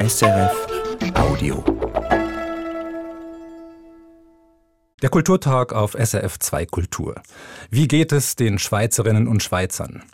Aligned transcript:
SRF 0.00 0.66
Audio. 1.14 1.64
Der 5.02 5.10
Kulturtag 5.10 5.72
auf 5.72 5.96
SRF 5.98 6.38
2 6.38 6.66
Kultur. 6.66 7.16
Wie 7.70 7.88
geht 7.88 8.12
es 8.12 8.36
den 8.36 8.60
Schweizerinnen 8.60 9.26
und 9.26 9.42
Schweizern? 9.42 10.04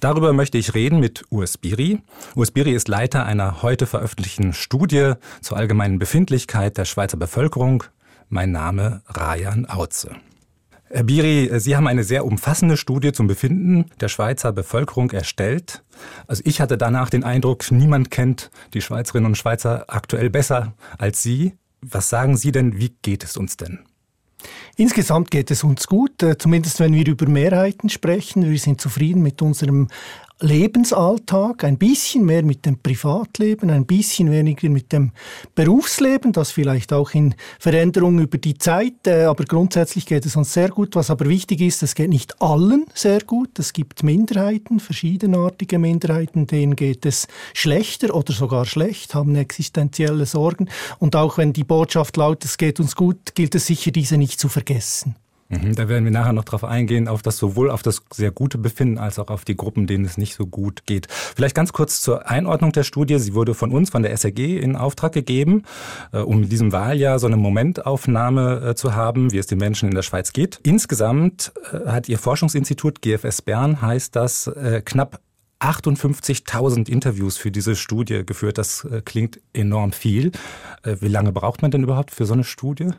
Darüber 0.00 0.34
möchte 0.34 0.58
ich 0.58 0.74
reden 0.74 1.00
mit 1.00 1.24
Urs 1.30 1.56
Biri. 1.56 2.02
Urs 2.34 2.50
Biri 2.50 2.72
ist 2.72 2.88
Leiter 2.88 3.24
einer 3.24 3.62
heute 3.62 3.86
veröffentlichten 3.86 4.52
Studie 4.52 5.14
zur 5.40 5.56
allgemeinen 5.56 5.98
Befindlichkeit 5.98 6.76
der 6.76 6.84
Schweizer 6.84 7.16
Bevölkerung. 7.16 7.84
Mein 8.28 8.52
Name 8.52 9.00
Rajan 9.06 9.64
Auze. 9.64 10.16
Herr 10.92 11.04
Biri, 11.04 11.48
Sie 11.60 11.76
haben 11.76 11.86
eine 11.86 12.02
sehr 12.02 12.24
umfassende 12.24 12.76
Studie 12.76 13.12
zum 13.12 13.28
Befinden 13.28 13.84
der 14.00 14.08
Schweizer 14.08 14.50
Bevölkerung 14.50 15.12
erstellt. 15.12 15.84
Also 16.26 16.42
ich 16.44 16.60
hatte 16.60 16.76
danach 16.76 17.10
den 17.10 17.22
Eindruck, 17.22 17.70
niemand 17.70 18.10
kennt 18.10 18.50
die 18.74 18.80
Schweizerinnen 18.80 19.26
und 19.26 19.36
Schweizer 19.36 19.84
aktuell 19.86 20.30
besser 20.30 20.74
als 20.98 21.22
Sie. 21.22 21.54
Was 21.80 22.08
sagen 22.08 22.36
Sie 22.36 22.50
denn, 22.50 22.80
wie 22.80 22.92
geht 23.02 23.22
es 23.22 23.36
uns 23.36 23.56
denn? 23.56 23.78
Insgesamt 24.76 25.30
geht 25.30 25.52
es 25.52 25.62
uns 25.62 25.86
gut, 25.86 26.24
äh, 26.24 26.36
zumindest 26.36 26.80
wenn 26.80 26.92
wir 26.92 27.06
über 27.06 27.28
Mehrheiten 27.28 27.88
sprechen. 27.88 28.50
Wir 28.50 28.58
sind 28.58 28.80
zufrieden 28.80 29.22
mit 29.22 29.42
unserem 29.42 29.88
Lebensalltag, 30.42 31.64
ein 31.64 31.76
bisschen 31.76 32.24
mehr 32.24 32.42
mit 32.42 32.64
dem 32.64 32.78
Privatleben, 32.78 33.68
ein 33.68 33.84
bisschen 33.84 34.30
weniger 34.30 34.70
mit 34.70 34.90
dem 34.90 35.12
Berufsleben, 35.54 36.32
das 36.32 36.50
vielleicht 36.50 36.94
auch 36.94 37.10
in 37.10 37.34
Veränderung 37.58 38.18
über 38.18 38.38
die 38.38 38.56
Zeit, 38.56 39.06
äh, 39.06 39.24
aber 39.24 39.44
grundsätzlich 39.44 40.06
geht 40.06 40.24
es 40.24 40.36
uns 40.36 40.54
sehr 40.54 40.70
gut. 40.70 40.96
Was 40.96 41.10
aber 41.10 41.26
wichtig 41.26 41.60
ist, 41.60 41.82
es 41.82 41.94
geht 41.94 42.08
nicht 42.08 42.40
allen 42.40 42.86
sehr 42.94 43.20
gut. 43.20 43.58
Es 43.58 43.74
gibt 43.74 44.02
Minderheiten, 44.02 44.80
verschiedenartige 44.80 45.78
Minderheiten, 45.78 46.46
denen 46.46 46.74
geht 46.74 47.04
es 47.04 47.28
schlechter 47.52 48.14
oder 48.14 48.32
sogar 48.32 48.64
schlecht, 48.64 49.14
haben 49.14 49.36
existenzielle 49.36 50.24
Sorgen. 50.24 50.70
Und 50.98 51.16
auch 51.16 51.36
wenn 51.36 51.52
die 51.52 51.64
Botschaft 51.64 52.16
lautet, 52.16 52.46
es 52.46 52.56
geht 52.56 52.80
uns 52.80 52.96
gut, 52.96 53.34
gilt 53.34 53.54
es 53.54 53.66
sicher, 53.66 53.90
diese 53.90 54.16
nicht 54.16 54.40
zu 54.40 54.48
vergessen. 54.48 55.16
Mhm, 55.50 55.74
da 55.74 55.88
werden 55.88 56.04
wir 56.04 56.12
nachher 56.12 56.32
noch 56.32 56.44
drauf 56.44 56.62
eingehen, 56.62 57.08
auf 57.08 57.22
das 57.22 57.36
sowohl 57.36 57.70
auf 57.70 57.82
das 57.82 58.02
sehr 58.12 58.30
gute 58.30 58.56
Befinden 58.56 58.98
als 58.98 59.18
auch 59.18 59.28
auf 59.28 59.44
die 59.44 59.56
Gruppen, 59.56 59.88
denen 59.88 60.04
es 60.04 60.16
nicht 60.16 60.36
so 60.36 60.46
gut 60.46 60.86
geht. 60.86 61.08
Vielleicht 61.10 61.56
ganz 61.56 61.72
kurz 61.72 62.00
zur 62.00 62.30
Einordnung 62.30 62.70
der 62.70 62.84
Studie. 62.84 63.18
Sie 63.18 63.34
wurde 63.34 63.54
von 63.54 63.72
uns, 63.72 63.90
von 63.90 64.04
der 64.04 64.12
SRG, 64.12 64.58
in 64.58 64.76
Auftrag 64.76 65.12
gegeben, 65.12 65.64
äh, 66.12 66.18
um 66.18 66.44
in 66.44 66.48
diesem 66.48 66.70
Wahljahr 66.70 67.18
so 67.18 67.26
eine 67.26 67.36
Momentaufnahme 67.36 68.70
äh, 68.70 68.74
zu 68.76 68.94
haben, 68.94 69.32
wie 69.32 69.38
es 69.38 69.48
den 69.48 69.58
Menschen 69.58 69.88
in 69.88 69.94
der 69.96 70.02
Schweiz 70.02 70.32
geht. 70.32 70.60
Insgesamt 70.62 71.52
äh, 71.72 71.88
hat 71.88 72.08
Ihr 72.08 72.18
Forschungsinstitut 72.18 73.02
GFS 73.02 73.42
Bern, 73.42 73.82
heißt 73.82 74.14
das, 74.14 74.50
knapp 74.84 75.20
58.000 75.60 76.88
Interviews 76.88 77.36
für 77.36 77.50
diese 77.50 77.76
Studie 77.76 78.24
geführt. 78.24 78.58
Das 78.58 78.86
klingt 79.04 79.40
enorm 79.52 79.92
viel. 79.92 80.32
Wie 80.84 81.08
lange 81.08 81.32
braucht 81.32 81.62
man 81.62 81.70
denn 81.70 81.82
überhaupt 81.82 82.10
für 82.10 82.26
so 82.26 82.34
eine 82.34 82.44
Studie? 82.44 82.90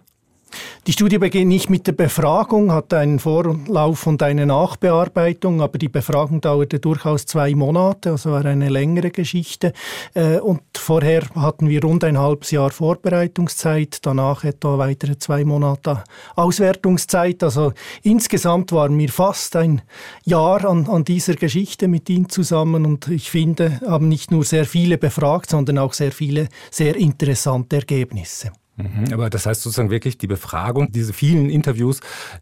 Die 0.88 0.94
Studie 0.94 1.20
beginnt 1.20 1.48
nicht 1.48 1.70
mit 1.70 1.86
der 1.86 1.92
Befragung, 1.92 2.72
hat 2.72 2.94
einen 2.94 3.20
Vorlauf 3.20 4.08
und 4.08 4.24
eine 4.24 4.46
Nachbearbeitung, 4.46 5.62
aber 5.62 5.78
die 5.78 5.90
Befragung 5.90 6.42
dauerte 6.42 6.80
durchaus 6.80 7.26
zwei 7.26 7.54
Monate, 7.54 8.12
also 8.12 8.32
war 8.32 8.46
eine 8.46 8.70
längere 8.70 9.12
Geschichte. 9.12 9.74
Äh, 10.14 10.40
und 10.40 10.62
vorher 10.76 11.24
hatten 11.36 11.70
wir 11.70 11.84
rund 11.84 12.04
ein 12.04 12.18
halbes 12.18 12.52
Jahr 12.52 12.72
Vorbereitungszeit, 12.72 14.00
danach 14.02 14.44
etwa 14.44 14.78
weitere 14.78 15.18
zwei 15.18 15.46
Monate 15.46 16.04
Auswertungszeit. 16.36 17.44
Also 17.44 17.74
insgesamt 18.02 18.72
waren 18.72 18.98
wir 18.98 19.10
fast 19.10 19.56
ein 19.56 19.82
Jahr 20.26 20.66
an, 20.66 20.88
an 20.88 21.04
dieser 21.04 21.36
Geschichte 21.36 21.88
mit 21.88 22.10
Ihnen 22.10 22.30
zusammen 22.30 22.86
und 22.86 23.08
ich 23.08 23.30
finde, 23.30 23.80
haben 23.86 24.08
nicht 24.08 24.32
nur 24.32 24.44
sehr 24.44 24.66
viele 24.66 24.98
befragt, 24.98 25.52
sondern 25.52 25.78
auch 25.78 25.94
sehr 25.94 26.12
viele 26.12 26.48
sehr 26.72 26.96
interessante 26.96 27.78
Ergebnisse. 27.78 28.52
Mhm, 28.78 29.14
aber 29.14 29.30
das 29.30 29.46
heißt 29.46 29.62
sozusagen 29.62 29.90
wirklich, 29.90 30.18
die 30.18 30.28
Befragung, 30.28 30.92
diese 30.92 31.14
vielen 31.14 31.50
Interviews, 31.50 32.00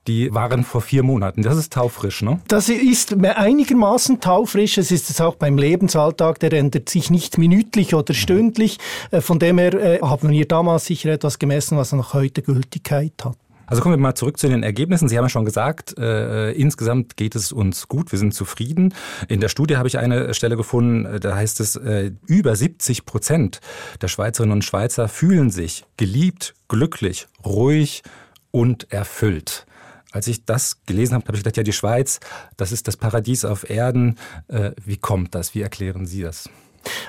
die 0.07 0.33
waren 0.33 0.63
vor 0.63 0.81
vier 0.81 1.03
Monaten. 1.03 1.41
Das 1.41 1.57
ist 1.57 1.73
taufrisch, 1.73 2.21
ne? 2.21 2.39
Das 2.47 2.69
ist 2.69 3.13
einigermaßen 3.13 4.19
taufrisch. 4.19 4.77
Es 4.77 4.91
ist 4.91 5.09
es 5.09 5.21
auch 5.21 5.35
beim 5.35 5.57
Lebensalltag, 5.57 6.39
der 6.39 6.53
ändert 6.53 6.89
sich 6.89 7.09
nicht 7.09 7.37
minütlich 7.37 7.95
oder 7.95 8.13
stündlich. 8.13 8.77
Äh, 9.11 9.21
von 9.21 9.39
dem 9.39 9.57
her 9.57 9.73
äh, 9.73 9.99
haben 10.01 10.29
wir 10.29 10.47
damals 10.47 10.85
sicher 10.85 11.09
etwas 11.09 11.39
gemessen, 11.39 11.77
was 11.77 11.91
noch 11.93 12.13
heute 12.13 12.41
Gültigkeit 12.41 13.13
hat. 13.23 13.37
Also 13.69 13.83
kommen 13.83 13.93
wir 13.93 14.01
mal 14.01 14.15
zurück 14.15 14.39
zu 14.39 14.49
den 14.49 14.63
Ergebnissen. 14.63 15.07
Sie 15.07 15.17
haben 15.17 15.25
ja 15.25 15.29
schon 15.29 15.45
gesagt, 15.45 15.97
äh, 15.99 16.51
insgesamt 16.53 17.17
geht 17.17 17.35
es 17.35 17.51
uns 17.51 17.87
gut, 17.87 18.11
wir 18.11 18.17
sind 18.17 18.33
zufrieden. 18.33 18.95
In 19.27 19.41
der 19.41 19.49
Studie 19.49 19.77
habe 19.77 19.87
ich 19.87 19.99
eine 19.99 20.33
Stelle 20.33 20.57
gefunden, 20.57 21.05
äh, 21.05 21.19
da 21.19 21.35
heißt 21.35 21.59
es, 21.59 21.75
äh, 21.75 22.11
über 22.25 22.55
70 22.55 23.05
Prozent 23.05 23.61
der 24.01 24.07
Schweizerinnen 24.07 24.53
und 24.53 24.65
Schweizer 24.65 25.07
fühlen 25.07 25.51
sich 25.51 25.85
geliebt, 25.97 26.55
glücklich, 26.67 27.27
ruhig 27.45 28.01
und 28.49 28.91
erfüllt. 28.91 29.67
Als 30.11 30.25
ich 30.27 30.45
das 30.45 30.83
gelesen 30.87 31.13
habe, 31.13 31.25
habe 31.25 31.37
ich 31.37 31.43
gedacht, 31.43 31.57
ja, 31.57 31.63
die 31.63 31.73
Schweiz, 31.73 32.19
das 32.57 32.71
ist 32.71 32.87
das 32.87 32.97
Paradies 32.97 33.45
auf 33.45 33.69
Erden. 33.69 34.17
Äh, 34.47 34.71
wie 34.83 34.97
kommt 34.97 35.35
das? 35.35 35.53
Wie 35.53 35.61
erklären 35.61 36.07
Sie 36.07 36.23
das? 36.23 36.49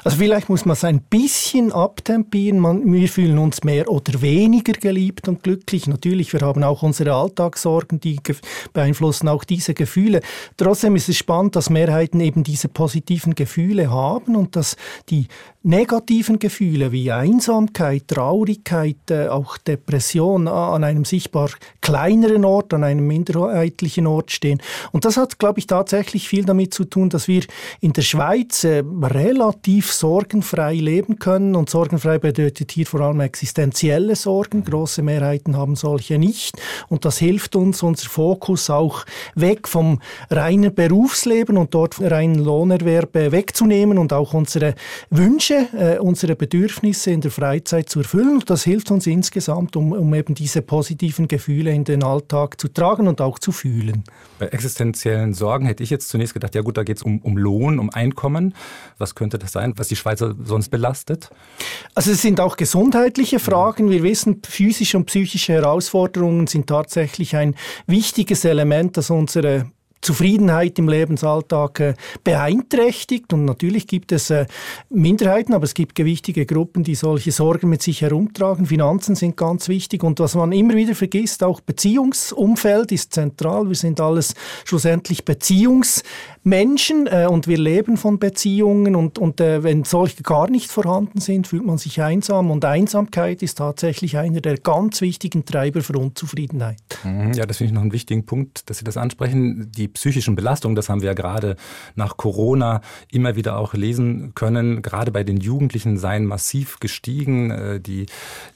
Also 0.04 0.16
vielleicht 0.16 0.48
muss 0.48 0.64
man 0.64 0.74
es 0.74 0.84
ein 0.84 1.00
bisschen 1.02 1.72
abtempieren. 1.72 2.58
Man, 2.58 2.92
wir 2.92 3.08
fühlen 3.08 3.38
uns 3.38 3.64
mehr 3.64 3.88
oder 3.88 4.20
weniger 4.22 4.72
geliebt 4.72 5.28
und 5.28 5.42
glücklich. 5.42 5.86
Natürlich, 5.86 6.32
wir 6.32 6.40
haben 6.40 6.62
auch 6.64 6.82
unsere 6.82 7.14
Alltagssorgen, 7.14 8.00
die 8.00 8.18
beeinflussen 8.72 9.28
auch 9.28 9.44
diese 9.44 9.74
Gefühle. 9.74 10.20
Trotzdem 10.56 10.96
ist 10.96 11.08
es 11.08 11.16
spannend, 11.16 11.56
dass 11.56 11.70
Mehrheiten 11.70 12.20
eben 12.20 12.42
diese 12.44 12.68
positiven 12.68 13.34
Gefühle 13.34 13.90
haben 13.90 14.36
und 14.36 14.56
dass 14.56 14.76
die 15.08 15.26
negativen 15.62 16.38
Gefühle 16.38 16.90
wie 16.90 17.12
Einsamkeit, 17.12 18.08
Traurigkeit, 18.08 19.10
äh, 19.10 19.28
auch 19.28 19.58
Depression 19.58 20.48
an 20.48 20.84
einem 20.84 21.04
sichtbar 21.04 21.50
kleineren 21.82 22.46
Ort, 22.46 22.72
an 22.72 22.82
einem 22.82 23.06
minderheitlichen 23.06 24.06
Ort 24.06 24.30
stehen. 24.30 24.62
Und 24.90 25.04
das 25.04 25.18
hat, 25.18 25.38
glaube 25.38 25.58
ich, 25.58 25.66
tatsächlich 25.66 26.28
viel 26.28 26.46
damit 26.46 26.72
zu 26.72 26.84
tun, 26.86 27.10
dass 27.10 27.28
wir 27.28 27.42
in 27.80 27.92
der 27.92 28.00
Schweiz 28.02 28.64
äh, 28.64 28.82
relativ 29.02 29.92
sorgenfrei 29.92 30.74
leben 30.74 31.18
können. 31.18 31.54
Und 31.54 31.68
sorgenfrei 31.68 32.18
bedeutet 32.18 32.72
hier 32.72 32.86
vor 32.86 33.00
allem 33.02 33.20
existenzielle 33.20 34.16
Sorgen. 34.16 34.64
Große 34.64 35.02
Mehrheiten 35.02 35.58
haben 35.58 35.76
solche 35.76 36.18
nicht. 36.18 36.56
Und 36.88 37.04
das 37.04 37.18
hilft 37.18 37.54
uns, 37.54 37.82
unser 37.82 38.08
Fokus 38.08 38.70
auch 38.70 39.04
weg 39.34 39.68
vom 39.68 40.00
reinen 40.30 40.74
Berufsleben 40.74 41.58
und 41.58 41.74
dort 41.74 42.00
reinen 42.00 42.42
Lohnerwerb 42.42 43.14
wegzunehmen 43.14 43.98
und 43.98 44.14
auch 44.14 44.32
unsere 44.32 44.74
Wünsche 45.10 45.49
Wünsche, 45.50 45.76
äh, 45.76 45.98
unsere 45.98 46.36
Bedürfnisse 46.36 47.10
in 47.10 47.20
der 47.20 47.30
Freizeit 47.30 47.88
zu 47.88 48.00
erfüllen. 48.00 48.34
Und 48.34 48.50
das 48.50 48.64
hilft 48.64 48.90
uns 48.90 49.06
insgesamt, 49.06 49.76
um, 49.76 49.92
um 49.92 50.14
eben 50.14 50.34
diese 50.34 50.62
positiven 50.62 51.28
Gefühle 51.28 51.72
in 51.72 51.84
den 51.84 52.02
Alltag 52.02 52.60
zu 52.60 52.68
tragen 52.68 53.08
und 53.08 53.20
auch 53.20 53.38
zu 53.38 53.52
fühlen. 53.52 54.04
Bei 54.38 54.46
existenziellen 54.46 55.34
Sorgen 55.34 55.66
hätte 55.66 55.82
ich 55.82 55.90
jetzt 55.90 56.08
zunächst 56.08 56.34
gedacht, 56.34 56.54
ja 56.54 56.62
gut, 56.62 56.76
da 56.76 56.82
geht 56.82 56.98
es 56.98 57.02
um, 57.02 57.20
um 57.20 57.36
Lohn, 57.36 57.78
um 57.78 57.90
Einkommen. 57.90 58.54
Was 58.98 59.14
könnte 59.14 59.38
das 59.38 59.52
sein, 59.52 59.74
was 59.76 59.88
die 59.88 59.96
Schweizer 59.96 60.34
sonst 60.42 60.70
belastet? 60.70 61.30
Also 61.94 62.12
es 62.12 62.22
sind 62.22 62.40
auch 62.40 62.56
gesundheitliche 62.56 63.38
Fragen. 63.38 63.90
Wir 63.90 64.02
wissen, 64.02 64.42
physische 64.46 64.96
und 64.96 65.06
psychische 65.06 65.52
Herausforderungen 65.54 66.46
sind 66.46 66.66
tatsächlich 66.66 67.36
ein 67.36 67.54
wichtiges 67.86 68.44
Element, 68.44 68.96
das 68.96 69.10
unsere 69.10 69.70
Zufriedenheit 70.02 70.78
im 70.78 70.88
Lebensalltag 70.88 71.80
äh, 71.80 71.94
beeinträchtigt. 72.24 73.32
Und 73.32 73.44
natürlich 73.44 73.86
gibt 73.86 74.12
es 74.12 74.30
äh, 74.30 74.46
Minderheiten, 74.88 75.52
aber 75.52 75.64
es 75.64 75.74
gibt 75.74 75.94
gewichtige 75.94 76.46
Gruppen, 76.46 76.84
die 76.84 76.94
solche 76.94 77.32
Sorgen 77.32 77.68
mit 77.68 77.82
sich 77.82 78.00
herumtragen. 78.00 78.66
Finanzen 78.66 79.14
sind 79.14 79.36
ganz 79.36 79.68
wichtig. 79.68 80.02
Und 80.02 80.18
was 80.18 80.34
man 80.34 80.52
immer 80.52 80.74
wieder 80.74 80.94
vergisst, 80.94 81.44
auch 81.44 81.60
Beziehungsumfeld 81.60 82.92
ist 82.92 83.12
zentral. 83.12 83.68
Wir 83.68 83.76
sind 83.76 84.00
alles 84.00 84.34
schlussendlich 84.64 85.24
Beziehungsmenschen 85.24 87.06
äh, 87.06 87.26
und 87.28 87.46
wir 87.46 87.58
leben 87.58 87.98
von 87.98 88.18
Beziehungen. 88.18 88.96
Und, 88.96 89.18
und 89.18 89.40
wenn 89.40 89.84
solche 89.84 90.22
gar 90.22 90.50
nicht 90.50 90.70
vorhanden 90.70 91.20
sind, 91.20 91.46
fühlt 91.46 91.64
man 91.64 91.78
sich 91.78 92.00
einsam. 92.02 92.50
Und 92.50 92.64
Einsamkeit 92.64 93.42
ist 93.42 93.58
tatsächlich 93.58 94.16
einer 94.16 94.40
der 94.40 94.58
ganz 94.58 95.00
wichtigen 95.00 95.44
Treiber 95.44 95.82
für 95.82 95.98
Unzufriedenheit. 95.98 96.78
Mhm. 97.04 97.32
Ja, 97.34 97.46
das 97.46 97.58
finde 97.58 97.68
ich 97.68 97.74
noch 97.74 97.82
einen 97.82 97.92
wichtigen 97.92 98.24
Punkt, 98.26 98.68
dass 98.68 98.78
Sie 98.78 98.84
das 98.84 98.96
ansprechen. 98.96 99.70
Die 99.76 99.89
psychischen 99.92 100.36
Belastungen, 100.36 100.76
das 100.76 100.88
haben 100.88 101.02
wir 101.02 101.08
ja 101.08 101.14
gerade 101.14 101.56
nach 101.94 102.16
Corona 102.16 102.80
immer 103.10 103.36
wieder 103.36 103.58
auch 103.58 103.74
lesen 103.74 104.32
können, 104.34 104.82
gerade 104.82 105.10
bei 105.10 105.24
den 105.24 105.38
Jugendlichen 105.38 105.98
seien 105.98 106.26
massiv 106.26 106.80
gestiegen. 106.80 107.50
Äh, 107.50 107.80
die, 107.80 108.06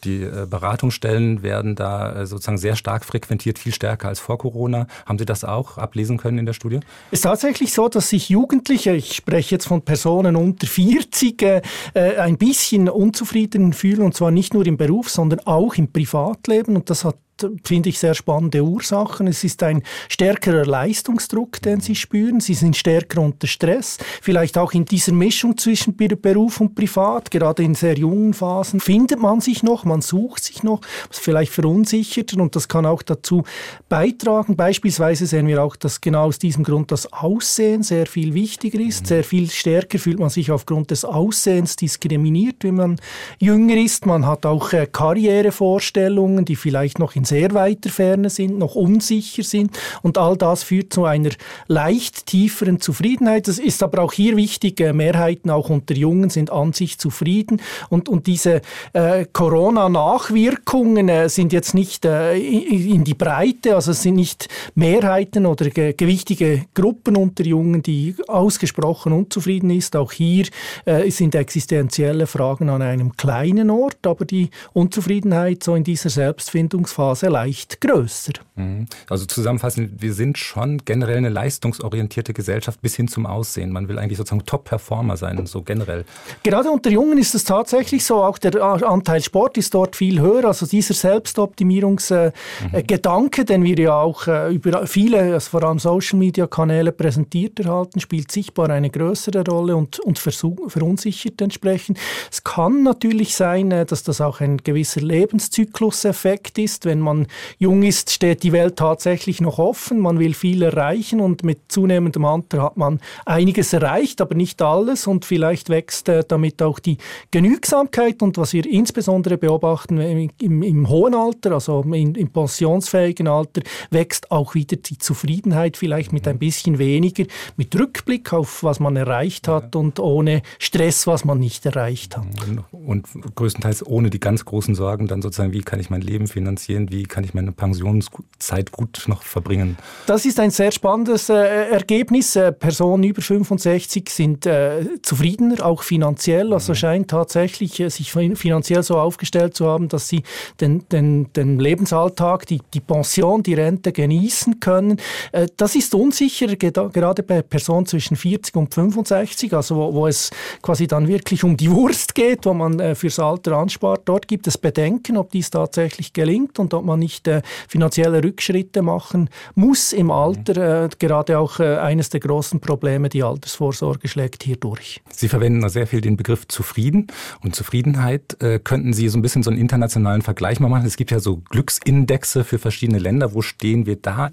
die 0.05 0.23
äh, 0.23 0.47
Beratungsstellen 0.49 1.43
werden 1.43 1.75
da 1.75 2.23
äh, 2.23 2.27
sozusagen 2.27 2.59
sehr 2.59 2.77
stark 2.77 3.05
frequentiert, 3.05 3.59
viel 3.59 3.73
stärker 3.73 4.09
als 4.09 4.21
vor 4.21 4.39
Corona. 4.39 4.87
Haben 5.07 5.19
Sie 5.19 5.25
das 5.27 5.45
auch 5.45 5.79
ablesen 5.79 6.17
können 6.17 6.39
in 6.39 6.47
der 6.47 6.53
Studie? 6.53 6.81
Es 7.11 7.21
ist 7.21 7.23
tatsächlich 7.23 7.73
so, 7.73 7.89
dass 7.89 8.09
sich 8.09 8.29
Jugendliche, 8.29 8.95
ich 8.95 9.15
spreche 9.15 9.55
jetzt 9.55 9.67
von 9.67 9.83
Personen 9.83 10.37
unter 10.37 10.67
40, 10.67 11.63
ein 11.95 12.39
bisschen 12.39 12.89
unzufrieden 12.89 13.73
fühlen 13.73 14.03
und 14.03 14.15
zwar 14.15 14.31
nicht 14.31 14.55
nur 14.55 14.67
im 14.67 14.77
Beruf, 14.77 15.09
sondern 15.11 15.41
auch 15.41 15.75
im 15.75 15.91
Privatleben 15.91 16.77
und 16.77 16.91
das 16.91 17.05
hat 17.05 17.17
finde 17.65 17.89
ich, 17.89 17.99
sehr 17.99 18.15
spannende 18.15 18.63
Ursachen. 18.63 19.27
Es 19.27 19.45
ist 19.45 19.63
ein 19.63 19.83
stärkerer 20.09 20.65
Leistungsdruck, 20.65 21.61
den 21.63 21.81
sie 21.81 21.95
spüren. 21.95 22.41
Sie 22.41 22.55
sind 22.55 22.77
stärker 22.77 23.21
unter 23.21 23.47
Stress. 23.47 23.99
Vielleicht 24.23 24.57
auch 24.59 24.73
in 24.73 24.85
dieser 24.85 25.13
Mischung 25.13 25.57
zwischen 25.57 25.97
Beruf 25.97 26.61
und 26.61 26.75
Privat, 26.75 27.31
gerade 27.31 27.63
in 27.63 27.75
sehr 27.75 27.97
jungen 27.97 28.35
Phasen, 28.35 28.81
findet 28.81 29.21
man 29.21 29.41
sich 29.41 29.63
noch, 29.63 29.85
man 29.85 30.01
sucht 30.01 30.45
sich 30.45 30.63
noch, 30.63 30.81
was 31.09 31.19
vielleicht 31.19 31.53
verunsichert 31.53 32.35
und 32.35 32.55
das 32.57 32.69
kann 32.69 32.87
auch 32.87 33.03
dazu 33.03 33.45
beitragen. 33.89 34.57
Beispielsweise 34.57 35.27
sehen 35.27 35.47
wir 35.47 35.63
auch, 35.63 35.77
dass 35.77 36.01
genau 36.01 36.27
aus 36.27 36.39
diesem 36.39 36.65
Grund 36.65 36.93
das 36.93 37.13
Aussehen 37.13 37.83
sehr 37.83 38.07
viel 38.07 38.35
wichtiger 38.35 38.81
ist. 38.81 39.07
Sehr 39.07 39.25
viel 39.25 39.51
stärker 39.51 39.99
fühlt 39.99 40.19
man 40.19 40.31
sich 40.31 40.51
aufgrund 40.51 40.91
des 40.91 41.05
Aussehens 41.05 41.77
diskriminiert, 41.77 42.57
wenn 42.61 42.77
man 42.77 43.01
jünger 43.39 43.77
ist. 43.77 44.07
Man 44.07 44.27
hat 44.27 44.47
auch 44.47 44.73
äh, 44.73 44.87
Karrierevorstellungen, 44.91 46.45
die 46.45 46.57
vielleicht 46.57 46.99
noch 46.99 47.15
in 47.17 47.24
sehr 47.25 47.55
weiter 47.55 47.91
Ferne 47.91 48.31
sind, 48.31 48.59
noch 48.59 48.75
unsicher 48.75 49.43
sind. 49.43 49.79
Und 50.03 50.19
all 50.19 50.37
das 50.37 50.63
führt 50.63 50.93
zu 50.93 51.05
einer 51.05 51.31
leicht 51.67 52.27
tieferen 52.27 52.81
Zufriedenheit. 52.81 53.49
Das 53.49 53.59
ist 53.59 53.83
aber 53.83 54.03
auch 54.03 54.13
hier 54.13 54.37
wichtig. 54.37 54.81
Äh, 54.81 54.93
Mehrheiten 54.93 55.51
auch 55.51 55.71
unter 55.71 55.95
Jungen 55.95 56.31
sind 56.31 56.51
an 56.51 56.73
sich 56.73 56.99
zufrieden. 56.99 57.61
Und, 57.89 58.09
und 58.09 58.27
diese 58.27 58.61
äh, 58.93 59.27
Corona-Nachwirkungen 59.33 61.09
äh, 61.09 61.29
sind 61.29 61.53
jetzt 61.53 61.75
nicht 61.75 62.05
äh, 62.05 62.37
in 62.37 63.05
die 63.05 63.15
Breite, 63.15 63.75
also 63.75 63.93
es 63.93 64.03
sind 64.03 64.17
nicht 64.17 64.49
Mehrheiten 64.75 65.47
oder 65.47 65.71
ge 65.71 65.95
gewichtige 65.97 66.65
Gruppen 66.75 67.17
unter 67.17 67.45
Jungen, 67.45 67.83
die 67.83 68.15
ausgesprochen 68.29 69.13
unzufrieden 69.13 69.71
ist. 69.71 69.97
Auch 69.97 70.13
hier 70.13 70.47
äh, 70.85 71.11
sind 71.11 71.35
existenzielle 71.35 72.27
Fragen 72.27 72.69
an 72.69 72.83
einem 72.83 73.17
kleinen 73.17 73.71
Ort, 73.71 74.07
aber 74.07 74.25
die 74.25 74.51
Unzufriedenheit 74.73 75.63
so 75.63 75.75
in 75.75 75.85
dieser 75.85 76.11
Selbstfindungsphase 76.11 77.14
leicht 77.23 77.81
größer. 77.81 78.33
Mhm. 78.57 78.87
Also 79.09 79.27
zusammenfassend, 79.27 80.03
wir 80.03 80.15
sind 80.15 80.39
schon 80.39 80.79
generell 80.85 81.19
eine 81.19 81.29
leistungsorientierte 81.29 82.33
Gesellschaft 82.33 82.81
bis 82.83 82.95
hin 82.95 83.09
zum 83.09 83.27
Aussehen. 83.27 83.71
Man 83.71 83.89
will 83.89 83.99
eigentlich 83.99 84.19
sozusagen 84.19 84.47
Top-Performer 84.47 85.17
sein, 85.17 85.45
so 85.47 85.63
generell. 85.63 86.05
Gerade 86.43 86.71
unter 86.71 86.91
Jungen 86.91 87.19
ist 87.19 87.35
es 87.35 87.45
tatsächlich 87.45 88.05
so, 88.05 88.23
auch 88.23 88.39
der 88.39 88.63
Anteil 88.63 89.23
Sport 89.23 89.59
ist 89.59 89.75
dort 89.75 89.97
viel 89.97 90.21
höher. 90.21 90.45
Also 90.45 90.67
dieser 90.67 90.95
Selbstoptimierungsgedanke, 90.95 93.43
mhm. 93.43 93.47
den 93.47 93.65
wir 93.65 93.79
ja 93.79 94.01
auch 94.01 94.27
äh, 94.27 94.55
über 94.55 94.87
viele, 94.87 95.35
also 95.35 95.51
vor 95.51 95.65
allem 95.65 95.79
Social-Media-Kanäle 95.79 96.93
präsentiert 96.93 97.61
erhalten, 97.61 98.01
spielt 98.01 98.31
sichtbar 98.31 98.71
eine 98.71 98.91
größere 98.91 99.45
Rolle 99.45 99.77
und, 99.77 99.99
und 100.01 100.19
verunsichert 100.19 101.41
entsprechend. 101.41 101.99
Es 102.31 102.45
kann 102.45 102.83
natürlich 102.83 103.35
sein, 103.35 103.71
äh, 103.71 103.87
dass 103.87 104.03
das 104.03 104.21
auch 104.21 104.41
ein 104.41 104.59
gewisser 104.59 105.01
Lebenszykluseffekt 105.01 106.59
ist. 106.59 106.85
Wenn 106.85 107.01
man 107.05 107.27
jung 107.59 107.83
ist, 107.83 108.11
steht 108.11 108.43
die 108.43 108.53
Welt 108.53 108.77
tatsächlich 108.77 109.41
noch 109.41 109.59
offen. 109.59 110.01
Man 110.01 110.19
will 110.19 110.35
viel 110.35 110.63
erreichen 110.63 111.21
und 111.21 111.45
mit 111.45 111.61
zunehmendem 111.69 112.25
Alter 112.25 112.63
hat 112.63 112.77
man 112.77 113.01
einiges 113.25 113.73
erreicht, 113.73 114.21
aber 114.21 114.35
nicht 114.35 114.61
alles. 114.61 115.07
Und 115.07 115.25
vielleicht 115.25 115.69
wächst 115.69 116.09
äh, 116.09 116.25
damit 116.27 116.63
auch 116.63 116.79
die 116.81 116.99
Genügsamkeit. 117.31 118.23
Und 118.23 118.39
was 118.39 118.53
wir 118.53 118.67
insbesondere 118.67 119.39
beobachten 119.39 119.99
im, 119.99 120.31
im, 120.41 120.63
im 120.63 120.89
hohen 120.89 121.15
Alter, 121.15 121.53
also 121.53 121.83
im, 121.83 121.93
im 121.93 122.31
pensionsfähigen 122.31 123.29
Alter, 123.29 123.63
wächst 123.91 124.31
auch 124.31 124.55
wieder 124.55 124.77
die 124.77 124.99
Zufriedenheit 124.99 125.77
vielleicht 125.77 126.13
mit 126.13 126.27
ein 126.27 126.39
bisschen 126.39 126.79
weniger, 126.79 127.25
mit 127.57 127.79
Rückblick 127.79 128.33
auf 128.33 128.65
was 128.65 128.81
man 128.81 128.97
erreicht 128.97 129.47
hat 129.49 129.77
und 129.77 130.01
ohne 130.01 130.43
Stress, 130.59 131.07
was 131.07 131.25
man 131.25 131.39
nicht 131.39 131.65
erreicht 131.67 132.17
hat. 132.17 132.27
Und 132.73 133.07
größtenteils 133.35 133.87
ohne 133.87 134.11
die 134.11 134.21
ganz 134.21 134.45
großen 134.45 134.75
Sorgen, 134.75 135.07
dann 135.07 135.23
sozusagen, 135.23 135.53
wie 135.53 135.61
kann 135.61 135.81
ich 135.81 135.91
mein 135.91 136.01
Leben 136.01 136.27
finanzieren, 136.27 136.91
wie 136.95 137.05
kann 137.05 137.25
ich 137.25 137.35
meine 137.35 137.53
Pensionszeit 137.53 138.71
gut 138.73 139.05
noch 139.07 139.23
verbringen. 139.23 139.77
Das 140.07 140.25
ist 140.25 140.39
ein 140.39 140.51
sehr 140.51 140.71
spannendes 140.71 141.29
äh, 141.29 141.35
Ergebnis. 141.35 142.37
Äh, 142.37 142.53
Personen 142.53 143.03
über 143.05 143.21
65 143.21 144.09
sind 144.09 144.47
äh, 144.47 144.87
zufriedener, 145.03 145.65
auch 145.65 145.83
finanziell. 145.83 146.53
Also 146.53 146.73
mhm. 146.73 146.77
scheint 146.77 147.11
tatsächlich 147.11 147.81
äh, 147.81 147.91
sich 147.91 148.13
finanziell 148.13 148.83
so 148.83 148.99
aufgestellt 148.99 149.57
zu 149.57 149.67
haben, 149.67 149.89
dass 149.89 150.09
sie 150.09 150.23
den, 150.61 150.89
den, 150.89 151.33
den 151.33 151.59
Lebensalltag, 151.59 152.47
die, 152.47 152.61
die 152.73 152.81
Pension, 152.81 153.43
die 153.43 153.55
Rente 153.55 153.93
genießen 153.93 154.61
können. 154.61 155.01
Äh, 155.33 155.49
das 155.57 155.75
ist 155.75 155.95
unsicher, 155.95 156.55
gerade 156.57 157.23
bei 157.23 157.43
Personen 157.43 157.87
zwischen 157.87 158.17
40 158.17 158.55
und 158.57 158.75
65, 158.75 159.53
also 159.55 159.77
wo, 159.77 159.95
wo 159.95 160.07
es 160.07 160.31
quasi 160.63 160.87
dann 160.87 161.09
wirklich 161.09 161.45
um 161.45 161.57
die 161.57 161.71
Wurst 161.71 162.15
geht, 162.15 162.47
wo 162.47 162.55
man 162.55 162.79
äh, 162.79 162.95
fürs 162.95 163.19
Alter 163.19 163.57
anspart. 163.57 164.03
Dort 164.05 164.29
gibt 164.29 164.47
es 164.47 164.59
Bedenken, 164.59 165.17
ob 165.17 165.31
dies 165.31 165.51
tatsächlich 165.51 166.13
gelingt 166.13 166.59
und 166.59 166.73
ob 166.75 166.84
man 166.85 166.99
nicht 166.99 167.27
äh, 167.29 167.43
finanzielle 167.69 168.23
Rückschritte 168.23 168.83
machen 168.83 169.31
muss 169.55 169.93
im 169.93 170.11
Alter. 170.11 170.85
Äh, 170.85 170.89
gerade 170.99 171.39
auch 171.39 171.61
äh, 171.61 171.77
eines 171.77 172.11
der 172.11 172.21
großen 172.21 172.61
Probleme, 172.61 173.09
die 173.09 173.23
Altersvorsorge 173.23 174.09
schlägt 174.09 174.43
hier 174.43 174.57
durch. 174.57 175.01
Sie 175.11 175.29
verwenden 175.29 175.69
sehr 175.69 175.87
viel 175.87 176.01
den 176.01 176.17
Begriff 176.17 176.47
zufrieden 176.49 177.07
und 177.43 177.55
Zufriedenheit. 177.55 178.41
Äh, 178.43 178.59
könnten 178.59 178.93
Sie 178.93 179.09
so 179.09 179.19
ein 179.19 179.23
bisschen 179.23 179.43
so 179.43 179.51
einen 179.51 179.61
internationalen 179.61 180.23
Vergleich 180.23 180.61
mal 180.61 180.69
machen? 180.69 180.87
Es 180.87 180.97
gibt 180.97 181.11
ja 181.11 181.21
so 181.21 181.37
Glücksindexe 181.51 182.45
für 182.45 182.59
verschiedene 182.59 182.99
Länder. 182.99 183.35
Wo 183.35 183.43
stehen 183.43 183.87
wir 183.87 183.97
da? 183.97 184.31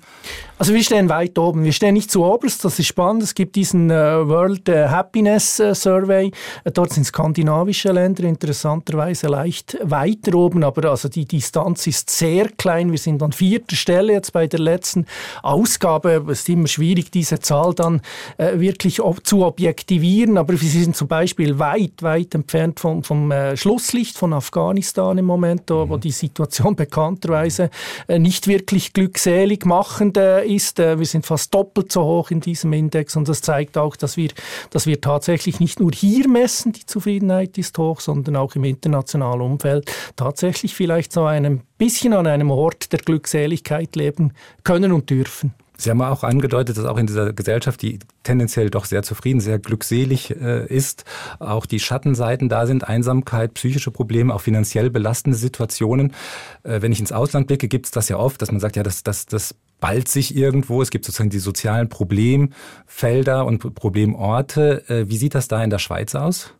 Also 0.57 0.73
wir 0.73 0.83
stehen 0.83 1.09
weit 1.09 1.37
oben. 1.37 1.63
Wir 1.63 1.73
stehen 1.73 1.93
nicht 1.93 2.11
zu 2.11 2.23
oberst, 2.23 2.63
das 2.65 2.79
ist 2.79 2.87
spannend. 2.87 3.23
Es 3.23 3.33
gibt 3.33 3.55
diesen 3.55 3.89
äh, 3.89 3.93
World 4.27 4.69
äh, 4.69 4.87
Happiness 4.87 5.61
Survey. 5.73 6.31
Dort 6.73 6.93
sind 6.93 7.05
skandinavische 7.05 7.91
Länder 7.91 8.23
interessanterweise 8.23 9.27
leicht 9.27 9.77
weiter 9.83 10.35
oben, 10.35 10.63
aber 10.63 10.89
also 10.89 11.09
die 11.09 11.25
Distanz 11.25 11.87
ist 11.87 12.09
sehr 12.09 12.40
klein. 12.49 12.91
Wir 12.91 12.97
sind 12.97 13.23
an 13.23 13.31
vierter 13.31 13.75
Stelle 13.75 14.13
jetzt 14.13 14.33
bei 14.33 14.47
der 14.47 14.59
letzten 14.59 15.05
Ausgabe. 15.43 16.25
Es 16.29 16.41
ist 16.41 16.49
immer 16.49 16.67
schwierig, 16.67 17.11
diese 17.11 17.39
Zahl 17.39 17.73
dann 17.73 18.01
äh, 18.37 18.59
wirklich 18.59 19.01
ob 19.01 19.25
zu 19.25 19.45
objektivieren, 19.45 20.37
aber 20.37 20.59
wir 20.59 20.69
sind 20.69 20.95
zum 20.95 21.07
Beispiel 21.07 21.59
weit, 21.59 22.01
weit 22.01 22.35
entfernt 22.35 22.79
vom, 22.79 23.03
vom 23.03 23.31
äh, 23.31 23.57
Schlusslicht 23.57 24.17
von 24.17 24.33
Afghanistan 24.33 25.17
im 25.17 25.25
Moment, 25.25 25.63
wo, 25.69 25.89
wo 25.89 25.97
die 25.97 26.11
Situation 26.11 26.75
bekannterweise 26.75 27.69
äh, 28.07 28.19
nicht 28.19 28.47
wirklich 28.47 28.93
glückselig 28.93 29.65
machend 29.65 30.17
ist. 30.17 30.79
wir 30.79 31.05
sind 31.05 31.25
fast 31.25 31.53
doppelt 31.53 31.91
so 31.91 32.03
hoch 32.03 32.31
in 32.31 32.41
diesem 32.41 32.73
Index 32.73 33.15
und 33.15 33.27
das 33.27 33.41
zeigt 33.41 33.77
auch, 33.77 33.95
dass 33.95 34.17
wir, 34.17 34.29
dass 34.69 34.85
wir 34.85 34.99
tatsächlich 35.01 35.59
nicht 35.59 35.79
nur 35.79 35.91
hier 35.91 36.27
messen, 36.27 36.71
die 36.71 36.85
Zufriedenheit 36.85 37.57
ist 37.57 37.77
hoch, 37.77 37.99
sondern 37.99 38.35
auch 38.35 38.55
im 38.55 38.63
internationalen 38.63 39.41
Umfeld 39.41 39.91
tatsächlich 40.15 40.75
vielleicht 40.75 41.11
so 41.11 41.25
ein 41.25 41.61
bisschen 41.81 42.13
an 42.13 42.27
einem 42.27 42.51
Ort 42.51 42.93
der 42.93 42.99
Glückseligkeit 42.99 43.95
leben 43.95 44.33
können 44.63 44.91
und 44.91 45.09
dürfen. 45.09 45.55
Sie 45.77 45.89
haben 45.89 45.99
auch 46.03 46.23
angedeutet, 46.23 46.77
dass 46.77 46.85
auch 46.85 46.99
in 46.99 47.07
dieser 47.07 47.33
Gesellschaft, 47.33 47.81
die 47.81 47.97
tendenziell 48.21 48.69
doch 48.69 48.85
sehr 48.85 49.01
zufrieden, 49.01 49.39
sehr 49.39 49.57
glückselig 49.57 50.29
äh, 50.29 50.67
ist, 50.67 51.05
auch 51.39 51.65
die 51.65 51.79
Schattenseiten 51.79 52.49
da 52.49 52.67
sind, 52.67 52.87
Einsamkeit, 52.87 53.55
psychische 53.55 53.89
Probleme, 53.89 54.35
auch 54.35 54.41
finanziell 54.41 54.91
belastende 54.91 55.35
Situationen. 55.35 56.13
Äh, 56.61 56.83
wenn 56.83 56.91
ich 56.91 56.99
ins 56.99 57.11
Ausland 57.11 57.47
blicke, 57.47 57.67
gibt 57.67 57.87
es 57.87 57.91
das 57.91 58.09
ja 58.09 58.17
oft, 58.17 58.39
dass 58.43 58.51
man 58.51 58.59
sagt, 58.59 58.75
ja, 58.75 58.83
das, 58.83 59.01
das, 59.01 59.25
das 59.25 59.55
ballt 59.79 60.07
sich 60.07 60.35
irgendwo. 60.35 60.83
Es 60.83 60.91
gibt 60.91 61.03
sozusagen 61.03 61.31
die 61.31 61.39
sozialen 61.39 61.89
Problemfelder 61.89 63.43
und 63.47 63.73
Problemorte. 63.73 64.87
Äh, 64.87 65.09
wie 65.09 65.17
sieht 65.17 65.33
das 65.33 65.47
da 65.47 65.63
in 65.63 65.71
der 65.71 65.79
Schweiz 65.79 66.13
aus? 66.13 66.53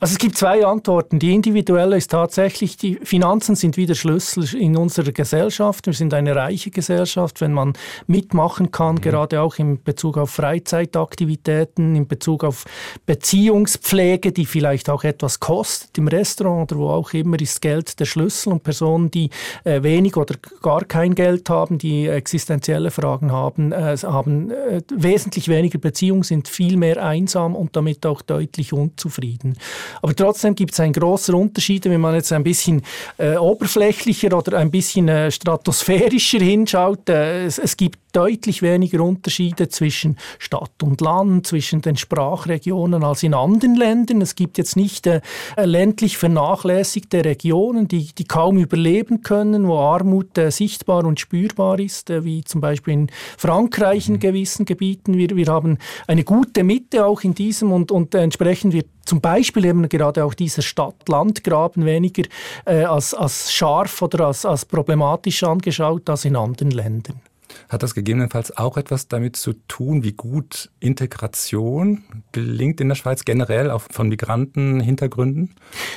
Also 0.00 0.12
es 0.12 0.18
gibt 0.18 0.38
zwei 0.38 0.64
Antworten. 0.64 1.18
Die 1.18 1.34
individuelle 1.34 1.96
ist 1.96 2.12
tatsächlich, 2.12 2.76
die 2.76 3.00
Finanzen 3.02 3.56
sind 3.56 3.76
wieder 3.76 3.96
Schlüssel 3.96 4.54
in 4.54 4.76
unserer 4.76 5.10
Gesellschaft. 5.10 5.86
Wir 5.86 5.92
sind 5.92 6.14
eine 6.14 6.36
reiche 6.36 6.70
Gesellschaft, 6.70 7.40
wenn 7.40 7.52
man 7.52 7.72
mitmachen 8.06 8.70
kann, 8.70 8.94
mhm. 8.94 9.00
gerade 9.00 9.40
auch 9.40 9.56
in 9.58 9.82
Bezug 9.82 10.16
auf 10.16 10.30
Freizeitaktivitäten, 10.30 11.96
in 11.96 12.06
Bezug 12.06 12.44
auf 12.44 12.64
Beziehungspflege, 13.06 14.30
die 14.30 14.46
vielleicht 14.46 14.88
auch 14.88 15.02
etwas 15.02 15.40
kostet 15.40 15.98
im 15.98 16.06
Restaurant 16.06 16.70
oder 16.70 16.80
wo 16.80 16.90
auch 16.90 17.12
immer, 17.12 17.40
ist 17.40 17.60
Geld 17.60 17.98
der 17.98 18.04
Schlüssel. 18.04 18.52
Und 18.52 18.62
Personen, 18.62 19.10
die 19.10 19.30
äh, 19.64 19.82
wenig 19.82 20.16
oder 20.16 20.36
gar 20.62 20.84
kein 20.84 21.16
Geld 21.16 21.50
haben, 21.50 21.78
die 21.78 22.06
existenzielle 22.06 22.92
Fragen 22.92 23.32
haben, 23.32 23.72
äh, 23.72 23.96
haben 24.00 24.52
äh, 24.52 24.80
wesentlich 24.94 25.48
weniger 25.48 25.78
Beziehungen, 25.78 26.22
sind 26.22 26.46
viel 26.46 26.76
mehr 26.76 27.04
einsam 27.04 27.56
und 27.56 27.74
damit 27.74 28.06
auch 28.06 28.22
deutlich 28.22 28.72
unzufrieden. 28.72 29.56
Aber 30.02 30.14
trotzdem 30.14 30.54
gibt 30.54 30.72
es 30.72 30.80
einen 30.80 30.92
großen 30.92 31.34
Unterschied, 31.34 31.84
wenn 31.84 32.00
man 32.00 32.14
jetzt 32.14 32.32
ein 32.32 32.42
bisschen 32.42 32.82
äh, 33.18 33.36
oberflächlicher 33.36 34.36
oder 34.36 34.58
ein 34.58 34.70
bisschen 34.70 35.08
äh, 35.08 35.30
stratosphärischer 35.30 36.40
hinschaut. 36.40 37.08
Äh, 37.08 37.46
es, 37.46 37.58
es 37.58 37.76
gibt 37.76 37.98
deutlich 38.18 38.62
weniger 38.62 39.00
Unterschiede 39.00 39.68
zwischen 39.68 40.16
Stadt 40.40 40.82
und 40.82 41.00
Land, 41.00 41.46
zwischen 41.46 41.82
den 41.82 41.96
Sprachregionen 41.96 43.04
als 43.04 43.22
in 43.22 43.32
anderen 43.32 43.76
Ländern. 43.76 44.20
Es 44.20 44.34
gibt 44.34 44.58
jetzt 44.58 44.74
nicht 44.74 45.06
äh, 45.06 45.20
ländlich 45.56 46.18
vernachlässigte 46.18 47.24
Regionen, 47.24 47.86
die, 47.86 48.12
die 48.12 48.24
kaum 48.24 48.58
überleben 48.58 49.22
können, 49.22 49.68
wo 49.68 49.78
Armut 49.78 50.36
äh, 50.36 50.50
sichtbar 50.50 51.04
und 51.04 51.20
spürbar 51.20 51.78
ist, 51.78 52.10
äh, 52.10 52.24
wie 52.24 52.42
zum 52.42 52.60
Beispiel 52.60 52.94
in 52.94 53.10
Frankreich 53.36 54.08
in 54.08 54.14
mhm. 54.14 54.20
gewissen 54.20 54.64
Gebieten. 54.66 55.16
Wir, 55.16 55.36
wir 55.36 55.46
haben 55.46 55.78
eine 56.08 56.24
gute 56.24 56.64
Mitte 56.64 57.06
auch 57.06 57.22
in 57.22 57.34
diesem 57.34 57.70
und, 57.70 57.92
und 57.92 58.16
entsprechend 58.16 58.72
wird 58.72 58.88
zum 59.04 59.20
Beispiel 59.20 59.64
eben 59.64 59.88
gerade 59.88 60.24
auch 60.24 60.34
dieser 60.34 60.62
Stadt-Land-Graben 60.62 61.84
weniger 61.84 62.24
äh, 62.66 62.82
als, 62.82 63.14
als 63.14 63.52
scharf 63.52 64.02
oder 64.02 64.26
als, 64.26 64.44
als 64.44 64.64
problematisch 64.64 65.44
angeschaut 65.44 66.10
als 66.10 66.24
in 66.24 66.34
anderen 66.34 66.72
Ländern. 66.72 67.20
Hat 67.68 67.82
das 67.82 67.94
gegebenenfalls 67.94 68.56
auch 68.56 68.76
etwas 68.76 69.08
damit 69.08 69.36
zu 69.36 69.52
tun, 69.68 70.02
wie 70.04 70.12
gut 70.12 70.70
Integration 70.80 72.04
gelingt 72.32 72.80
in 72.80 72.88
der 72.88 72.94
Schweiz 72.94 73.24
generell 73.24 73.70
auch 73.70 73.82
von 73.90 74.08
Migrantenhintergründen? 74.08 75.54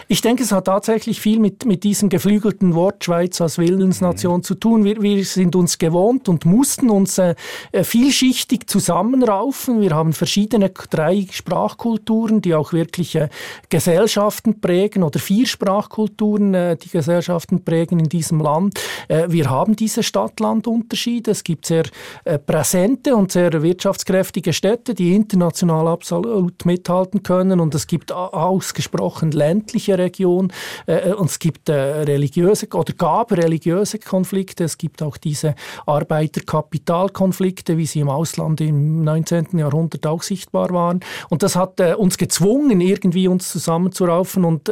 Ich 0.08 0.22
denke, 0.22 0.44
es 0.44 0.52
hat 0.52 0.66
tatsächlich 0.66 1.22
viel 1.22 1.40
mit, 1.40 1.66
mit 1.66 1.84
diesem 1.84 2.10
geflügelten 2.10 2.74
Wort 2.76 3.04
Schweiz 3.04 3.40
als 3.42 3.58
Willensnation 3.58 4.38
mhm. 4.38 4.44
zu 4.44 4.56
tun. 4.56 4.84
Wir, 4.84 5.02
wir 5.02 5.24
sind 5.26 5.56
uns 5.56 5.78
gewohnt 5.78 6.30
und 6.30 6.46
mussten 6.46 6.90
uns 6.90 7.18
äh, 7.18 7.36
äh, 7.72 7.84
vielschichtig 7.84 8.68
zusammenraufen. 8.68 9.82
Wir 9.82 9.92
haben 9.92 10.14
verschiedene 10.14 10.70
drei 10.70 11.28
Sprachkulturen, 11.30 12.42
die 12.42 12.56
auch 12.56 12.74
wirklich 12.74 13.16
äh, 13.16 13.30
Gesellschaften 13.70 14.62
prägen 14.62 15.04
oder 15.04 15.20
vier 15.20 15.48
Sprachkulturen, 15.48 16.54
äh, 16.54 16.78
die 16.78 16.90
Gesellschaften 16.90 17.64
prägen 17.64 18.00
in 18.00 18.10
diesem 18.10 18.40
Land. 18.40 18.80
Äh, 19.08 19.28
wir 19.30 19.50
haben 19.50 19.76
diese 19.76 20.04
Stadt-Land-Unterschiede. 20.04 21.32
Es 21.32 21.44
gibt 21.44 21.51
sehr 21.62 21.84
äh, 22.24 22.38
präsente 22.40 23.16
und 23.16 23.32
sehr 23.32 23.62
wirtschaftskräftige 23.62 24.54
Städte, 24.54 24.94
die 24.94 25.16
international 25.16 25.88
absolut 25.88 26.66
mithalten 26.66 27.24
können. 27.24 27.60
Und 27.60 27.76
es 27.76 27.88
gibt 27.88 28.12
ausgesprochen 28.12 29.32
ländliche 29.32 29.98
Regionen. 29.98 30.52
Äh, 30.88 31.10
äh, 31.10 31.14
und 31.14 31.30
es 31.30 31.40
gibt 31.40 31.70
religiöse 31.70 32.68
oder 32.74 32.94
gab 32.94 33.32
religiöse 33.32 34.00
Konflikte. 34.00 34.64
Es 34.64 34.78
gibt 34.78 35.02
auch 35.02 35.18
diese 35.18 35.56
Arbeiterkapitalkonflikte, 35.86 37.78
wie 37.78 37.86
sie 37.86 38.00
im 38.00 38.10
Ausland 38.10 38.62
im 38.62 39.04
19. 39.04 39.58
Jahrhundert 39.58 40.06
auch 40.08 40.24
sichtbar 40.24 40.70
waren. 40.72 41.02
Und 41.30 41.44
das 41.44 41.56
hat 41.56 41.80
uns 41.98 42.18
gezwungen, 42.18 42.82
irgendwie 42.82 43.28
uns 43.28 43.50
zusammenzuraufen 43.52 44.46
und 44.46 44.72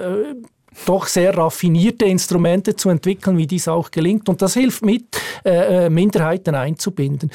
doch 0.86 1.08
sehr 1.08 1.36
raffinierte 1.38 2.06
Instrumente 2.06 2.76
zu 2.76 2.90
entwickeln, 2.90 3.38
wie 3.38 3.48
dies 3.48 3.68
auch 3.68 3.92
gelingt. 3.92 4.30
Und 4.30 4.42
das 4.42 4.54
hilft 4.54 4.84
mit, 4.84 5.06
äh, 5.44 5.86
äh 5.86 5.90
Minderheiten 5.90 6.56
einzubinden. 6.56 7.32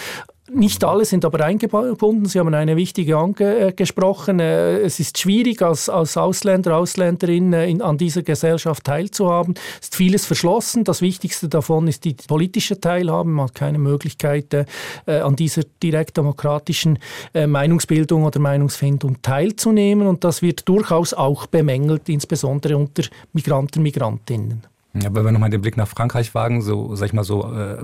Nicht 0.52 0.84
alle 0.84 1.06
sind 1.06 1.24
aber 1.24 1.42
eingebunden. 1.42 2.26
Sie 2.26 2.38
haben 2.38 2.52
eine 2.52 2.76
wichtige 2.76 3.16
angesprochen. 3.16 4.40
Äh, 4.40 4.80
es 4.80 5.00
ist 5.00 5.16
schwierig, 5.16 5.62
als, 5.62 5.88
als 5.88 6.18
Ausländer, 6.18 6.76
Ausländerin 6.76 7.54
äh, 7.54 7.66
in, 7.66 7.80
an 7.80 7.96
dieser 7.96 8.22
Gesellschaft 8.22 8.84
teilzuhaben. 8.84 9.54
Es 9.80 9.86
ist 9.86 9.96
vieles 9.96 10.26
verschlossen. 10.26 10.84
Das 10.84 11.00
Wichtigste 11.00 11.48
davon 11.48 11.88
ist 11.88 12.04
die 12.04 12.14
politische 12.28 12.78
Teilhabe. 12.78 13.30
Man 13.30 13.46
hat 13.46 13.54
keine 13.54 13.78
Möglichkeit, 13.78 14.52
äh, 14.52 14.66
an 15.06 15.34
dieser 15.34 15.62
direkt 15.82 16.18
demokratischen 16.18 16.98
äh, 17.32 17.46
Meinungsbildung 17.46 18.24
oder 18.24 18.38
Meinungsfindung 18.38 19.22
teilzunehmen. 19.22 20.06
Und 20.06 20.24
das 20.24 20.42
wird 20.42 20.68
durchaus 20.68 21.14
auch 21.14 21.46
bemängelt, 21.46 22.10
insbesondere 22.10 22.76
unter 22.76 23.04
Migranten, 23.32 23.82
Migrantinnen. 23.82 24.73
Ja, 25.02 25.12
wenn 25.12 25.24
wir 25.24 25.32
nochmal 25.32 25.50
den 25.50 25.60
Blick 25.60 25.76
nach 25.76 25.88
Frankreich 25.88 26.36
wagen, 26.36 26.62
so, 26.62 26.94
sag 26.94 27.06
ich 27.06 27.12
mal, 27.12 27.24
so 27.24 27.52
äh, 27.52 27.78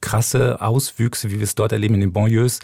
krasse 0.00 0.60
Auswüchse, 0.60 1.32
wie 1.32 1.38
wir 1.38 1.42
es 1.42 1.56
dort 1.56 1.72
erleben 1.72 1.94
in 1.94 2.00
den 2.00 2.12
Banlieues, 2.12 2.60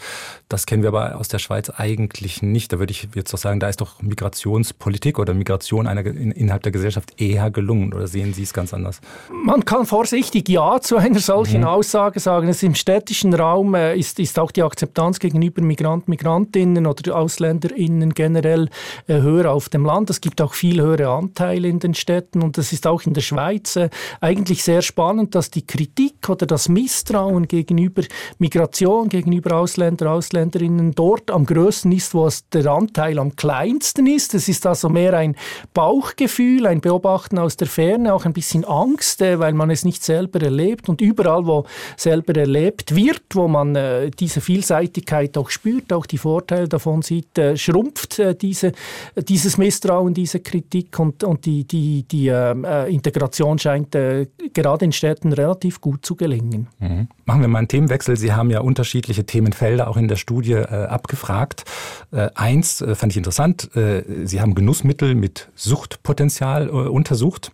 das 0.47 0.65
kennen 0.65 0.81
wir 0.81 0.89
aber 0.89 1.17
aus 1.17 1.27
der 1.27 1.39
Schweiz 1.39 1.69
eigentlich 1.69 2.41
nicht. 2.41 2.71
Da 2.71 2.79
würde 2.79 2.91
ich 2.91 3.09
jetzt 3.13 3.33
doch 3.33 3.37
sagen, 3.37 3.59
da 3.59 3.67
ist 3.67 3.81
doch 3.81 4.01
Migrationspolitik 4.01 5.19
oder 5.19 5.33
Migration 5.33 5.87
einer, 5.87 6.05
in, 6.05 6.31
innerhalb 6.31 6.63
der 6.63 6.71
Gesellschaft 6.71 7.19
eher 7.19 7.51
gelungen. 7.51 7.93
Oder 7.93 8.07
sehen 8.07 8.33
Sie 8.33 8.43
es 8.43 8.53
ganz 8.53 8.73
anders? 8.73 9.01
Man 9.29 9.65
kann 9.65 9.85
vorsichtig 9.85 10.47
Ja 10.47 10.79
zu 10.79 10.95
einer 10.95 11.19
solchen 11.19 11.61
mhm. 11.61 11.67
Aussage 11.67 12.21
sagen. 12.21 12.47
Es 12.47 12.63
Im 12.63 12.75
städtischen 12.75 13.33
Raum 13.33 13.75
äh, 13.75 13.97
ist, 13.97 14.19
ist 14.19 14.39
auch 14.39 14.51
die 14.51 14.63
Akzeptanz 14.63 15.19
gegenüber 15.19 15.61
Migranten, 15.61 16.11
Migrantinnen 16.11 16.87
oder 16.87 17.17
AusländerInnen 17.17 18.13
generell 18.13 18.69
äh, 19.07 19.15
höher 19.15 19.51
auf 19.51 19.67
dem 19.67 19.83
Land. 19.83 20.09
Es 20.09 20.21
gibt 20.21 20.41
auch 20.41 20.53
viel 20.53 20.81
höhere 20.81 21.09
Anteile 21.09 21.67
in 21.67 21.79
den 21.79 21.93
Städten 21.93 22.41
und 22.41 22.57
das 22.57 22.71
ist 22.71 22.87
auch 22.87 23.01
in 23.03 23.13
der 23.13 23.21
Schweiz 23.21 23.80
eigentlich 24.19 24.63
sehr 24.63 24.81
spannend, 24.81 25.35
dass 25.35 25.51
die 25.51 25.65
Kritik 25.65 26.29
oder 26.29 26.45
das 26.45 26.69
Misstrauen 26.69 27.47
gegenüber 27.47 28.03
Migration, 28.39 29.09
gegenüber 29.09 29.57
Ausländer, 29.57 30.11
Ausländerinnen 30.11 30.93
dort 30.93 31.31
am 31.31 31.45
größten 31.45 31.91
ist, 31.91 32.13
wo 32.13 32.27
es 32.27 32.47
der 32.49 32.67
Anteil 32.67 33.19
am 33.19 33.35
kleinsten 33.35 34.07
ist. 34.07 34.33
Es 34.33 34.47
ist 34.47 34.65
also 34.65 34.89
mehr 34.89 35.13
ein 35.13 35.35
Bauchgefühl, 35.73 36.67
ein 36.67 36.81
Beobachten 36.81 37.37
aus 37.37 37.57
der 37.57 37.67
Ferne, 37.67 38.13
auch 38.13 38.25
ein 38.25 38.33
bisschen 38.33 38.65
Angst, 38.65 39.21
äh, 39.21 39.39
weil 39.39 39.53
man 39.53 39.69
es 39.69 39.85
nicht 39.85 40.03
selber 40.03 40.41
erlebt. 40.41 40.89
Und 40.89 41.01
überall, 41.01 41.45
wo 41.45 41.65
selber 41.97 42.35
erlebt 42.35 42.95
wird, 42.95 43.23
wo 43.33 43.47
man 43.47 43.75
äh, 43.75 44.11
diese 44.11 44.41
Vielseitigkeit 44.41 45.37
auch 45.37 45.49
spürt, 45.49 45.93
auch 45.93 46.05
die 46.05 46.17
Vorteile 46.17 46.67
davon 46.67 47.01
sieht, 47.01 47.37
äh, 47.37 47.57
schrumpft 47.57 48.21
diese, 48.41 48.73
dieses 49.15 49.57
Misstrauen, 49.57 50.13
diese 50.13 50.39
Kritik 50.39 50.97
und, 50.99 51.23
und 51.23 51.45
die, 51.45 51.63
die, 51.63 52.03
die 52.03 52.27
ähm, 52.27 52.63
äh, 52.63 52.89
Integration 52.89 53.57
scheint 53.57 53.70
scheint 53.71 53.95
äh, 53.95 54.27
gerade 54.53 54.85
in 54.85 54.91
Städten 54.91 55.31
relativ 55.31 55.79
gut 55.79 56.05
zu 56.05 56.15
gelingen. 56.15 56.67
Mhm. 56.79 57.07
Machen 57.25 57.41
wir 57.41 57.47
mal 57.47 57.59
einen 57.59 57.67
Themenwechsel. 57.69 58.17
Sie 58.17 58.33
haben 58.33 58.49
ja 58.49 58.59
unterschiedliche 58.59 59.25
Themenfelder 59.25 59.87
auch 59.87 59.97
in 59.97 60.09
der 60.09 60.17
Studie 60.17 60.53
äh, 60.53 60.65
abgefragt. 60.65 61.63
Äh, 62.11 62.29
eins 62.35 62.81
äh, 62.81 62.95
fand 62.95 63.13
ich 63.13 63.17
interessant. 63.17 63.73
Äh, 63.75 64.03
Sie 64.25 64.41
haben 64.41 64.55
Genussmittel 64.55 65.15
mit 65.15 65.49
Suchtpotenzial 65.55 66.67
äh, 66.67 66.71
untersucht 66.71 67.51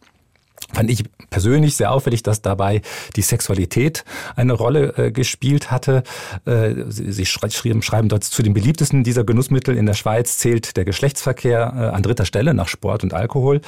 fand 0.74 0.90
ich 0.90 1.04
persönlich 1.30 1.76
sehr 1.76 1.92
auffällig, 1.92 2.24
dass 2.24 2.42
dabei 2.42 2.82
die 3.16 3.22
Sexualität 3.22 4.04
eine 4.36 4.54
Rolle 4.54 4.94
äh, 4.98 5.12
gespielt 5.12 5.72
hatte. 5.72 6.04
Äh, 6.46 6.74
sie, 6.90 7.12
sie 7.12 7.26
schreiben, 7.26 7.82
schreiben 7.82 8.10
dort 8.10 8.24
zu 8.24 8.44
den 8.44 8.54
beliebtesten 8.54 9.04
dieser 9.04 9.24
Genussmittel 9.24 9.78
in 9.78 9.86
der 9.86 9.94
Schweiz 9.94 10.38
zählt 10.38 10.76
der 10.76 10.86
Geschlechtsverkehr 10.86 11.74
äh, 11.76 11.96
an 11.96 12.04
dritter 12.04 12.26
Stelle 12.26 12.54
nach 12.54 12.68
Sport 12.68 13.04
und 13.04 13.14
Alkohol. 13.14 13.62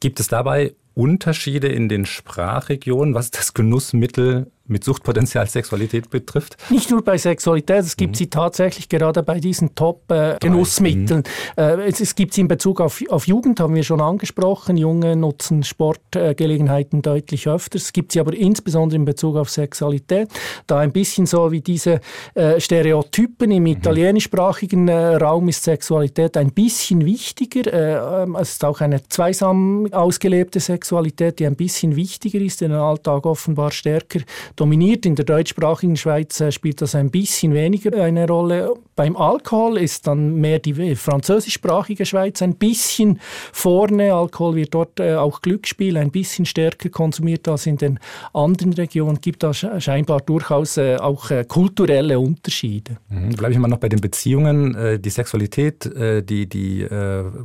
Gibt 0.00 0.18
es 0.18 0.28
dabei 0.28 0.74
Unterschiede 0.94 1.68
in 1.68 1.88
den 1.88 2.06
Sprachregionen, 2.06 3.14
was 3.14 3.30
das 3.30 3.54
Genussmittel 3.54 4.50
mit 4.70 4.84
Suchtpotenzial 4.84 5.46
Sexualität 5.48 6.10
betrifft? 6.10 6.56
Nicht 6.70 6.90
nur 6.90 7.02
bei 7.02 7.18
Sexualität, 7.18 7.80
es 7.80 7.96
gibt 7.96 8.12
mhm. 8.12 8.16
sie 8.16 8.30
tatsächlich 8.30 8.88
gerade 8.88 9.22
bei 9.22 9.40
diesen 9.40 9.74
Top-Genussmitteln. 9.74 11.24
Äh, 11.56 11.76
mhm. 11.76 11.82
es, 11.82 12.00
es, 12.00 12.14
gibt 12.14 12.34
sie 12.34 12.42
in 12.42 12.48
Bezug 12.48 12.80
auf, 12.80 13.02
auf 13.08 13.26
Jugend, 13.26 13.60
haben 13.60 13.74
wir 13.74 13.82
schon 13.82 14.00
angesprochen. 14.00 14.76
Junge 14.76 15.16
nutzen 15.16 15.62
Sportgelegenheiten 15.62 17.02
deutlich 17.02 17.48
öfter. 17.48 17.76
Es 17.76 17.92
gibt 17.92 18.12
sie 18.12 18.20
aber 18.20 18.34
insbesondere 18.34 18.96
in 18.96 19.04
Bezug 19.04 19.36
auf 19.36 19.50
Sexualität. 19.50 20.28
Da 20.66 20.78
ein 20.78 20.92
bisschen 20.92 21.26
so 21.26 21.50
wie 21.52 21.60
diese 21.60 22.00
äh, 22.34 22.60
Stereotypen 22.60 23.50
im 23.50 23.64
mhm. 23.64 23.68
italienischsprachigen 23.68 24.88
äh, 24.88 25.16
Raum 25.16 25.48
ist 25.48 25.64
Sexualität 25.64 26.36
ein 26.36 26.52
bisschen 26.52 27.04
wichtiger. 27.04 27.72
Äh, 27.72 28.22
ähm, 28.22 28.36
es 28.36 28.52
ist 28.52 28.64
auch 28.64 28.80
eine 28.80 29.02
zweisam 29.08 29.88
ausgelebte 29.92 30.60
Sexualität, 30.60 31.38
die 31.38 31.46
ein 31.46 31.56
bisschen 31.56 31.96
wichtiger 31.96 32.40
ist, 32.40 32.62
in 32.62 32.70
den 32.70 32.78
Alltag 32.78 33.26
offenbar 33.26 33.70
stärker 33.70 34.20
dominiert. 34.60 35.06
In 35.06 35.14
der 35.14 35.24
deutschsprachigen 35.24 35.96
Schweiz 35.96 36.40
äh, 36.40 36.52
spielt 36.52 36.82
das 36.82 36.94
ein 36.94 37.10
bisschen 37.10 37.54
weniger 37.54 38.02
eine 38.02 38.26
Rolle. 38.26 38.74
Beim 38.94 39.16
Alkohol 39.16 39.78
ist 39.78 40.06
dann 40.06 40.34
mehr 40.34 40.58
die 40.58 40.94
französischsprachige 40.94 42.04
Schweiz 42.04 42.42
ein 42.42 42.54
bisschen 42.56 43.18
vorne. 43.52 44.12
Alkohol 44.14 44.56
wird 44.56 44.74
dort 44.74 45.00
äh, 45.00 45.14
auch 45.14 45.40
Glücksspiel 45.40 45.96
ein 45.96 46.10
bisschen 46.10 46.44
stärker 46.44 46.90
konsumiert 46.90 47.48
als 47.48 47.66
in 47.66 47.78
den 47.78 47.98
anderen 48.34 48.74
Regionen. 48.74 49.20
Gibt 49.20 49.42
da 49.42 49.54
scheinbar 49.54 50.20
durchaus 50.20 50.76
äh, 50.76 50.96
auch 50.96 51.30
kulturelle 51.48 52.18
Unterschiede. 52.18 52.98
Mhm. 53.08 53.30
Bleibe 53.30 53.52
ich 53.52 53.58
mal 53.58 53.68
noch 53.68 53.78
bei 53.78 53.88
den 53.88 54.00
Beziehungen. 54.00 55.00
Die 55.00 55.10
Sexualität, 55.10 55.88
die, 56.28 56.46
die 56.46 56.86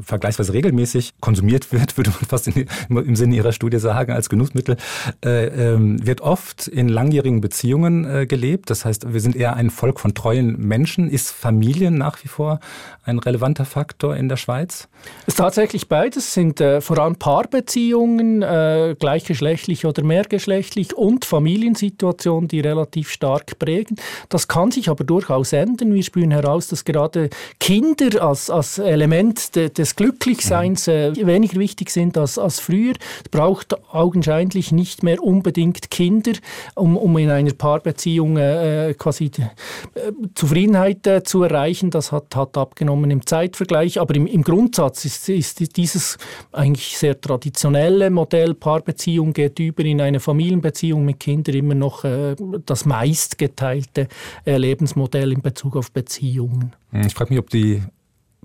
vergleichsweise 0.01 0.53
regelmäßig 0.53 1.13
konsumiert 1.19 1.71
wird, 1.71 1.97
würde 1.97 2.09
man 2.09 2.21
fast 2.27 2.47
in, 2.47 2.65
im 2.89 3.15
Sinne 3.15 3.35
Ihrer 3.35 3.51
Studie 3.51 3.79
sagen, 3.79 4.11
als 4.11 4.29
Genussmittel, 4.29 4.77
äh, 5.23 5.45
ähm, 5.45 6.05
wird 6.05 6.21
oft 6.21 6.67
in 6.67 6.87
langjährigen 7.05 7.39
Beziehungen 7.39 8.05
äh, 8.05 8.25
gelebt. 8.25 8.71
Das 8.71 8.83
heißt, 8.83 9.13
wir 9.13 9.21
sind 9.21 9.35
eher 9.35 9.55
ein 9.55 9.69
Volk 9.69 9.99
von 9.99 10.15
treuen 10.15 10.59
Menschen. 10.59 11.07
Ist 11.09 11.29
Familie 11.29 11.91
nach 11.91 12.23
wie 12.23 12.27
vor 12.27 12.59
ein 13.03 13.19
relevanter 13.19 13.65
Faktor 13.65 14.15
in 14.15 14.27
der 14.27 14.37
Schweiz? 14.37 14.87
Es 15.21 15.35
ist 15.35 15.37
tatsächlich 15.37 15.87
beides, 15.87 16.33
sind 16.33 16.59
äh, 16.61 16.81
vor 16.81 16.97
allem 16.97 17.17
Paarbeziehungen, 17.17 18.41
äh, 18.41 18.95
gleichgeschlechtlich 18.99 19.85
oder 19.85 20.03
mehrgeschlechtlich 20.03 20.95
und 20.95 21.25
Familiensituationen, 21.25 22.47
die 22.47 22.59
relativ 22.59 23.11
stark 23.11 23.59
prägen. 23.59 23.97
Das 24.29 24.47
kann 24.47 24.71
sich 24.71 24.89
aber 24.89 25.03
durchaus 25.03 25.53
ändern. 25.53 25.93
Wir 25.93 26.03
spüren 26.03 26.31
heraus, 26.31 26.67
dass 26.67 26.85
gerade 26.85 27.29
Kinder 27.59 28.23
als, 28.23 28.49
als 28.49 28.79
Element 28.79 29.55
de, 29.55 29.69
des 29.69 29.95
Glücklichseins 29.95 30.87
äh, 30.87 31.13
weniger 31.15 31.59
wichtig 31.59 31.91
sind 31.91 32.17
als, 32.17 32.39
als 32.39 32.59
früher. 32.59 32.93
Es 33.23 33.29
braucht 33.29 33.75
augenscheinlich 33.93 34.71
nicht 34.71 35.03
mehr 35.03 35.21
unbedingt 35.21 35.91
Kinder, 35.91 36.33
um, 36.73 36.94
um 36.97 37.17
in 37.17 37.29
einer 37.29 37.53
Paarbeziehung 37.53 38.37
äh, 38.37 38.93
quasi 38.97 39.25
äh, 39.25 40.11
Zufriedenheit 40.33 41.05
äh, 41.07 41.23
zu 41.23 41.43
erreichen. 41.43 41.91
Das 41.91 42.11
hat, 42.11 42.35
hat 42.35 42.57
abgenommen 42.57 43.11
im 43.11 43.25
Zeitvergleich. 43.25 43.99
Aber 43.99 44.15
im, 44.15 44.27
im 44.27 44.43
Grundsatz 44.43 45.05
ist, 45.05 45.29
ist 45.29 45.77
dieses 45.77 46.17
eigentlich 46.51 46.97
sehr 46.97 47.19
traditionelle 47.19 48.09
Modell 48.09 48.53
Paarbeziehung 48.53 49.33
geht 49.33 49.59
über 49.59 49.83
in 49.83 50.01
eine 50.01 50.19
Familienbeziehung 50.19 51.05
mit 51.05 51.19
Kindern 51.19 51.55
immer 51.55 51.75
noch 51.75 52.03
äh, 52.03 52.35
das 52.65 52.85
meistgeteilte 52.85 54.07
äh, 54.45 54.57
Lebensmodell 54.57 55.31
in 55.31 55.41
Bezug 55.41 55.75
auf 55.75 55.91
Beziehungen. 55.91 56.75
Ich 57.05 57.13
frage 57.13 57.33
mich, 57.33 57.39
ob 57.39 57.49
die 57.49 57.81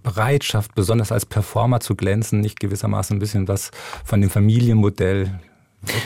Bereitschaft, 0.03 0.75
besonders 0.75 1.13
als 1.13 1.27
Performer 1.27 1.81
zu 1.81 1.95
glänzen, 1.95 2.41
nicht 2.41 2.61
gewissermaßen 2.61 3.17
ein 3.17 3.21
bisschen 3.21 3.49
was 3.49 3.71
von 4.05 4.21
dem 4.21 4.31
Familienmodell 4.31 5.41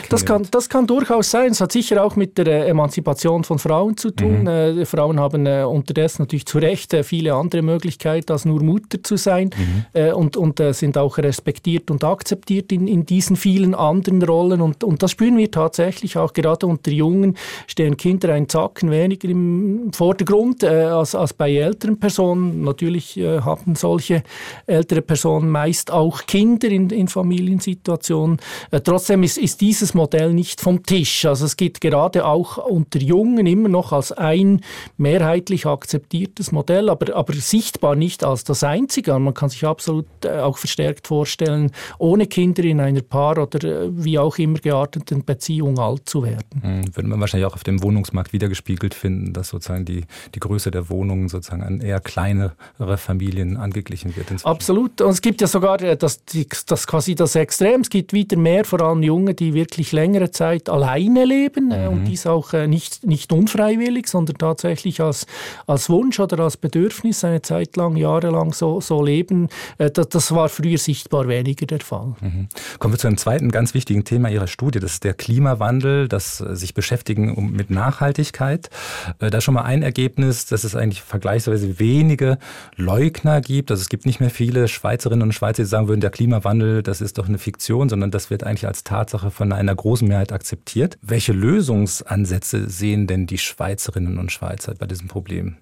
das 0.08 0.24
kann, 0.24 0.46
das 0.52 0.68
kann 0.68 0.86
durchaus 0.86 1.30
sein. 1.30 1.50
Es 1.50 1.60
hat 1.60 1.72
sicher 1.72 2.04
auch 2.04 2.14
mit 2.14 2.38
der 2.38 2.46
äh, 2.46 2.68
Emanzipation 2.68 3.42
von 3.42 3.58
Frauen 3.58 3.96
zu 3.96 4.12
tun. 4.12 4.42
Mhm. 4.42 4.46
Äh, 4.46 4.86
Frauen 4.86 5.18
haben 5.18 5.46
äh, 5.46 5.64
unterdessen 5.64 6.22
natürlich 6.22 6.46
zu 6.46 6.58
Recht 6.58 6.94
äh, 6.94 7.02
viele 7.02 7.34
andere 7.34 7.62
Möglichkeiten, 7.62 8.30
als 8.30 8.44
nur 8.44 8.62
Mutter 8.62 9.02
zu 9.02 9.16
sein 9.16 9.50
mhm. 9.56 9.84
Äh, 9.92 10.12
und, 10.12 10.36
und 10.36 10.60
sind 10.74 10.96
auch 10.96 11.18
respektiert 11.18 11.90
und 11.90 12.04
akzeptiert 12.04 12.70
in, 12.70 12.86
in 12.86 13.04
diesen 13.04 13.36
vielen 13.36 13.74
anderen 13.74 14.22
Rollen. 14.22 14.60
Und, 14.60 14.84
und 14.84 15.02
das 15.02 15.10
spüren 15.10 15.36
wir 15.36 15.50
tatsächlich 15.50 16.16
auch 16.16 16.32
gerade 16.32 16.66
unter 16.66 16.90
Jungen, 16.92 17.36
stehen 17.66 17.96
Kinder 17.96 18.32
ein 18.32 18.48
Zacken 18.48 18.90
weniger 18.90 19.28
im 19.28 19.92
Vordergrund 19.92 20.62
als, 20.62 21.14
als 21.14 21.32
bei 21.32 21.52
älteren 21.54 21.98
Personen. 21.98 22.62
Natürlich 22.62 23.16
haben 23.16 23.74
solche 23.74 24.22
ältere 24.66 25.02
Personen 25.02 25.50
meist 25.50 25.90
auch 25.90 26.26
Kinder 26.26 26.68
in, 26.68 26.90
in 26.90 27.08
Familiensituationen. 27.08 28.38
trotzdem 28.84 29.22
ist, 29.22 29.38
ist 29.38 29.60
dieses 29.64 29.94
Modell 29.94 30.34
nicht 30.34 30.60
vom 30.60 30.82
Tisch. 30.82 31.24
Also 31.24 31.46
es 31.46 31.56
geht 31.56 31.80
gerade 31.80 32.26
auch 32.26 32.58
unter 32.58 32.98
Jungen 32.98 33.46
immer 33.46 33.70
noch 33.70 33.92
als 33.92 34.12
ein 34.12 34.60
mehrheitlich 34.98 35.64
akzeptiertes 35.64 36.52
Modell, 36.52 36.90
aber, 36.90 37.16
aber 37.16 37.32
sichtbar 37.32 37.96
nicht 37.96 38.24
als 38.24 38.44
das 38.44 38.62
einzige. 38.62 39.18
Man 39.18 39.32
kann 39.32 39.48
sich 39.48 39.64
absolut 39.64 40.04
äh, 40.22 40.40
auch 40.40 40.58
verstärkt 40.58 41.06
vorstellen, 41.06 41.70
ohne 41.96 42.26
Kinder 42.26 42.62
in 42.62 42.78
einer 42.78 43.00
Paar- 43.00 43.38
oder 43.38 43.64
äh, 43.64 43.88
wie 43.90 44.18
auch 44.18 44.36
immer 44.36 44.58
gearteten 44.58 45.24
Beziehung 45.24 45.78
alt 45.78 46.10
zu 46.10 46.24
werden. 46.24 46.44
Mhm, 46.62 46.94
würde 46.94 47.08
man 47.08 47.20
wahrscheinlich 47.20 47.46
auch 47.46 47.54
auf 47.54 47.64
dem 47.64 47.82
Wohnungsmarkt 47.82 48.34
wiedergespiegelt 48.34 48.92
finden, 48.92 49.32
dass 49.32 49.48
sozusagen 49.48 49.86
die, 49.86 50.04
die 50.34 50.40
Größe 50.40 50.72
der 50.72 50.90
Wohnungen 50.90 51.30
sozusagen 51.30 51.62
an 51.62 51.80
eher 51.80 52.00
kleinere 52.00 52.52
Familien 52.98 53.56
angeglichen 53.56 54.14
wird. 54.14 54.30
Inzwischen. 54.30 54.46
Absolut. 54.46 55.00
Und 55.00 55.10
es 55.12 55.22
gibt 55.22 55.40
ja 55.40 55.46
sogar 55.46 55.80
äh, 55.80 55.96
das, 55.96 56.20
das 56.66 56.86
quasi 56.86 57.14
das 57.14 57.34
Extrem. 57.34 57.80
Es 57.80 57.88
gibt 57.88 58.12
wieder 58.12 58.36
mehr, 58.36 58.66
vor 58.66 58.82
allem 58.82 59.02
Junge, 59.02 59.32
die 59.32 59.53
wirklich 59.54 59.92
längere 59.92 60.30
Zeit 60.30 60.68
alleine 60.68 61.24
leben 61.24 61.70
äh, 61.70 61.88
mhm. 61.88 61.92
und 61.92 62.04
dies 62.04 62.26
auch 62.26 62.52
äh, 62.52 62.66
nicht, 62.66 63.06
nicht 63.06 63.32
unfreiwillig, 63.32 64.06
sondern 64.08 64.36
tatsächlich 64.38 65.00
als, 65.00 65.26
als 65.66 65.88
Wunsch 65.88 66.20
oder 66.20 66.40
als 66.40 66.56
Bedürfnis 66.56 67.24
eine 67.24 67.42
Zeit 67.42 67.76
lang, 67.76 67.96
jahrelang 67.96 68.52
so, 68.52 68.80
so 68.80 69.02
leben. 69.02 69.48
Äh, 69.78 69.90
das, 69.90 70.08
das 70.08 70.34
war 70.34 70.48
früher 70.48 70.78
sichtbar 70.78 71.28
weniger 71.28 71.66
der 71.66 71.80
Fall. 71.80 72.14
Mhm. 72.20 72.48
Kommen 72.78 72.94
wir 72.94 72.98
zu 72.98 73.06
einem 73.06 73.16
zweiten 73.16 73.50
ganz 73.50 73.74
wichtigen 73.74 74.04
Thema 74.04 74.28
Ihrer 74.28 74.46
Studie, 74.46 74.80
das 74.80 74.94
ist 74.94 75.04
der 75.04 75.14
Klimawandel, 75.14 76.08
das 76.08 76.38
sich 76.38 76.74
beschäftigen 76.74 77.52
mit 77.52 77.70
Nachhaltigkeit. 77.70 78.70
Da 79.18 79.40
schon 79.40 79.54
mal 79.54 79.62
ein 79.62 79.82
Ergebnis, 79.82 80.46
dass 80.46 80.64
es 80.64 80.74
eigentlich 80.74 81.02
vergleichsweise 81.02 81.78
wenige 81.78 82.38
Leugner 82.76 83.40
gibt. 83.40 83.70
Also 83.70 83.80
es 83.80 83.88
gibt 83.88 84.06
nicht 84.06 84.20
mehr 84.20 84.30
viele 84.30 84.68
Schweizerinnen 84.68 85.22
und 85.22 85.32
Schweizer, 85.32 85.62
die 85.62 85.68
sagen 85.68 85.88
würden, 85.88 86.00
der 86.00 86.10
Klimawandel, 86.10 86.82
das 86.82 87.00
ist 87.00 87.18
doch 87.18 87.28
eine 87.28 87.38
Fiktion, 87.38 87.88
sondern 87.88 88.10
das 88.10 88.30
wird 88.30 88.44
eigentlich 88.44 88.66
als 88.66 88.84
Tatsache 88.84 89.30
von 89.30 89.43
von 89.44 89.52
einer 89.52 89.74
großen 89.74 90.08
Mehrheit 90.08 90.32
akzeptiert. 90.32 90.96
Welche 91.02 91.34
Lösungsansätze 91.34 92.70
sehen 92.70 93.06
denn 93.06 93.26
die 93.26 93.36
Schweizerinnen 93.36 94.16
und 94.16 94.32
Schweizer 94.32 94.74
bei 94.74 94.86
diesem 94.86 95.08
Problem? 95.08 95.58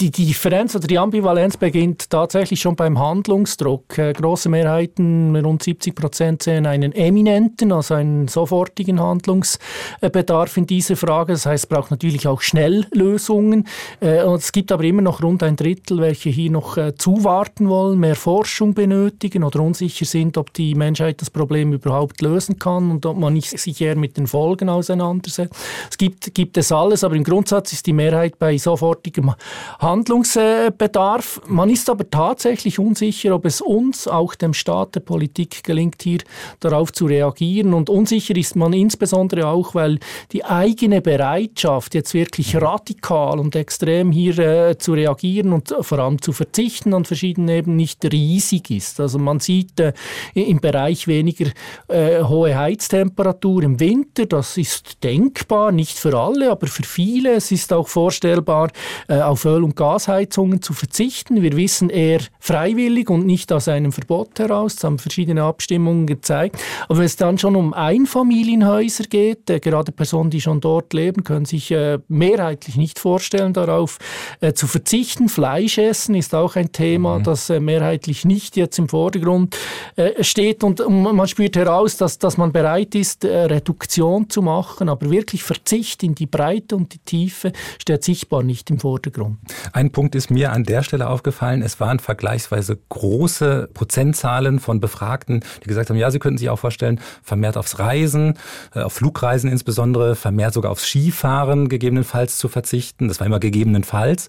Die, 0.00 0.10
Differenz 0.10 0.74
oder 0.74 0.86
die 0.86 0.98
Ambivalenz 0.98 1.56
beginnt 1.56 2.10
tatsächlich 2.10 2.60
schon 2.60 2.76
beim 2.76 2.98
Handlungsdruck. 2.98 3.96
Äh, 3.98 4.12
große 4.12 4.48
Mehrheiten, 4.48 5.36
rund 5.36 5.62
70 5.62 5.94
Prozent, 5.94 6.42
sehen 6.42 6.66
einen 6.66 6.92
eminenten, 6.92 7.72
also 7.72 7.94
einen 7.94 8.28
sofortigen 8.28 9.00
Handlungsbedarf 9.00 10.56
in 10.56 10.66
dieser 10.66 10.96
Frage. 10.96 11.32
Das 11.32 11.46
heißt, 11.46 11.64
es 11.64 11.68
braucht 11.68 11.90
natürlich 11.90 12.26
auch 12.26 12.40
Schnelllösungen. 12.40 13.66
Äh, 14.00 14.24
und 14.24 14.36
es 14.36 14.52
gibt 14.52 14.72
aber 14.72 14.84
immer 14.84 15.02
noch 15.02 15.22
rund 15.22 15.42
ein 15.42 15.56
Drittel, 15.56 16.00
welche 16.00 16.30
hier 16.30 16.50
noch 16.50 16.76
äh, 16.76 16.94
zuwarten 16.96 17.68
wollen, 17.68 18.00
mehr 18.00 18.16
Forschung 18.16 18.74
benötigen 18.74 19.44
oder 19.44 19.60
unsicher 19.60 20.04
sind, 20.04 20.36
ob 20.36 20.52
die 20.52 20.74
Menschheit 20.74 21.20
das 21.20 21.30
Problem 21.30 21.72
überhaupt 21.72 22.20
lösen 22.20 22.58
kann 22.58 22.90
und 22.90 23.06
ob 23.06 23.16
man 23.16 23.32
nicht 23.32 23.58
sich 23.58 23.80
eher 23.80 23.96
mit 23.96 24.16
den 24.16 24.26
Folgen 24.26 24.68
auseinandersetzt. 24.68 25.54
Es 25.90 25.98
gibt, 25.98 26.34
gibt 26.34 26.56
es 26.56 26.72
alles, 26.72 27.04
aber 27.04 27.14
im 27.14 27.24
Grundsatz 27.24 27.72
ist 27.72 27.86
die 27.86 27.92
Mehrheit 27.92 28.38
bei 28.38 28.58
sofortigem 28.58 29.34
Handlungsbedarf. 29.78 29.83
Man 29.84 31.68
ist 31.68 31.90
aber 31.90 32.08
tatsächlich 32.08 32.78
unsicher, 32.78 33.34
ob 33.34 33.44
es 33.44 33.60
uns, 33.60 34.08
auch 34.08 34.34
dem 34.34 34.54
Staat, 34.54 34.94
der 34.94 35.00
Politik 35.00 35.62
gelingt, 35.62 36.02
hier 36.02 36.20
darauf 36.58 36.90
zu 36.90 37.04
reagieren. 37.04 37.74
Und 37.74 37.90
unsicher 37.90 38.34
ist 38.34 38.56
man 38.56 38.72
insbesondere 38.72 39.46
auch, 39.46 39.74
weil 39.74 39.98
die 40.32 40.42
eigene 40.42 41.02
Bereitschaft, 41.02 41.94
jetzt 41.94 42.14
wirklich 42.14 42.56
radikal 42.56 43.38
und 43.38 43.56
extrem 43.56 44.10
hier 44.10 44.38
äh, 44.38 44.78
zu 44.78 44.94
reagieren 44.94 45.52
und 45.52 45.74
vor 45.82 45.98
allem 45.98 46.22
zu 46.22 46.32
verzichten 46.32 46.94
an 46.94 47.04
verschiedenen 47.04 47.50
Ebenen 47.50 47.76
nicht 47.76 48.10
riesig 48.10 48.70
ist. 48.70 49.00
Also 49.00 49.18
man 49.18 49.40
sieht 49.40 49.78
äh, 49.80 49.92
im 50.32 50.60
Bereich 50.60 51.06
weniger 51.08 51.50
äh, 51.88 52.22
hohe 52.22 52.56
Heiztemperatur 52.56 53.62
im 53.62 53.78
Winter, 53.80 54.24
das 54.24 54.56
ist 54.56 55.04
denkbar, 55.04 55.72
nicht 55.72 55.98
für 55.98 56.18
alle, 56.18 56.50
aber 56.52 56.68
für 56.68 56.84
viele. 56.84 57.34
Es 57.34 57.52
ist 57.52 57.70
auch 57.70 57.88
vorstellbar, 57.88 58.70
äh, 59.08 59.20
auf 59.20 59.44
Öl 59.44 59.62
und 59.62 59.73
Gasheizungen 59.74 60.62
zu 60.62 60.72
verzichten. 60.72 61.42
Wir 61.42 61.56
wissen 61.56 61.90
eher 61.90 62.20
freiwillig 62.38 63.10
und 63.10 63.26
nicht 63.26 63.52
aus 63.52 63.68
einem 63.68 63.92
Verbot 63.92 64.38
heraus. 64.38 64.76
Das 64.76 64.84
haben 64.84 64.98
verschiedene 64.98 65.42
Abstimmungen 65.42 66.06
gezeigt. 66.06 66.56
Aber 66.88 66.98
wenn 66.98 67.06
es 67.06 67.16
dann 67.16 67.38
schon 67.38 67.56
um 67.56 67.72
Einfamilienhäuser 67.72 69.04
geht, 69.04 69.50
äh, 69.50 69.60
gerade 69.60 69.92
Personen, 69.92 70.30
die 70.30 70.40
schon 70.40 70.60
dort 70.60 70.92
leben, 70.92 71.24
können 71.24 71.44
sich 71.44 71.70
äh, 71.70 71.98
mehrheitlich 72.08 72.76
nicht 72.76 72.98
vorstellen, 72.98 73.52
darauf 73.52 73.98
äh, 74.40 74.52
zu 74.52 74.66
verzichten. 74.66 75.28
Fleisch 75.28 75.78
essen 75.78 76.14
ist 76.14 76.34
auch 76.34 76.56
ein 76.56 76.72
Thema, 76.72 77.18
mhm. 77.18 77.24
das 77.24 77.50
äh, 77.50 77.60
mehrheitlich 77.60 78.24
nicht 78.24 78.56
jetzt 78.56 78.78
im 78.78 78.88
Vordergrund 78.88 79.56
äh, 79.96 80.22
steht. 80.22 80.64
Und 80.64 80.82
man 80.88 81.26
spürt 81.28 81.56
heraus, 81.56 81.96
dass, 81.96 82.18
dass 82.18 82.36
man 82.36 82.52
bereit 82.52 82.94
ist, 82.94 83.24
äh, 83.24 83.44
Reduktion 83.44 84.28
zu 84.30 84.42
machen, 84.42 84.88
aber 84.88 85.10
wirklich 85.10 85.42
Verzicht 85.42 86.02
in 86.02 86.14
die 86.14 86.26
Breite 86.26 86.76
und 86.76 86.94
die 86.94 86.98
Tiefe 86.98 87.52
steht 87.78 88.04
sichtbar 88.04 88.42
nicht 88.42 88.70
im 88.70 88.78
Vordergrund. 88.78 89.38
Ein 89.72 89.90
Punkt 89.90 90.14
ist 90.14 90.30
mir 90.30 90.52
an 90.52 90.64
der 90.64 90.82
Stelle 90.82 91.08
aufgefallen. 91.08 91.62
Es 91.62 91.80
waren 91.80 91.98
vergleichsweise 91.98 92.78
große 92.88 93.68
Prozentzahlen 93.72 94.60
von 94.60 94.80
Befragten, 94.80 95.44
die 95.62 95.68
gesagt 95.68 95.90
haben, 95.90 95.96
ja, 95.96 96.10
sie 96.10 96.18
könnten 96.18 96.38
sich 96.38 96.50
auch 96.50 96.58
vorstellen, 96.58 97.00
vermehrt 97.22 97.56
aufs 97.56 97.78
Reisen, 97.78 98.34
äh, 98.74 98.80
auf 98.80 98.92
Flugreisen 98.92 99.50
insbesondere, 99.50 100.16
vermehrt 100.16 100.54
sogar 100.54 100.70
aufs 100.70 100.86
Skifahren 100.86 101.68
gegebenenfalls 101.68 102.38
zu 102.38 102.48
verzichten. 102.48 103.08
Das 103.08 103.20
war 103.20 103.26
immer 103.26 103.40
gegebenenfalls. 103.40 104.28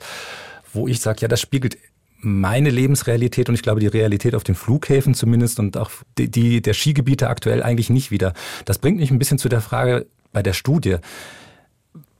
Wo 0.74 0.88
ich 0.88 1.00
sage, 1.00 1.21
ja, 1.21 1.28
das 1.28 1.41
spiegelt 1.41 1.78
meine 2.19 2.69
Lebensrealität 2.69 3.50
und 3.50 3.56
ich 3.56 3.62
glaube 3.62 3.80
die 3.80 3.88
Realität 3.88 4.36
auf 4.36 4.43
den 4.43 4.56
Flughäfen 4.56 5.13
zumindest 5.13 5.60
und 5.60 5.78
auch 5.78 5.91
die, 6.17 6.30
die 6.30 6.62
der 6.62 6.74
Skigebiete 6.74 7.30
aktuell 7.30 7.62
eigentlich 7.62 7.89
nicht 7.89 8.10
wieder. 8.10 8.34
Das 8.65 8.80
bringt 8.80 8.98
mich 8.98 9.12
ein 9.12 9.19
bisschen 9.19 9.38
zu 9.38 9.48
der 9.48 9.62
Frage 9.62 10.08
bei 10.34 10.41
der 10.41 10.54
Studie. 10.54 10.98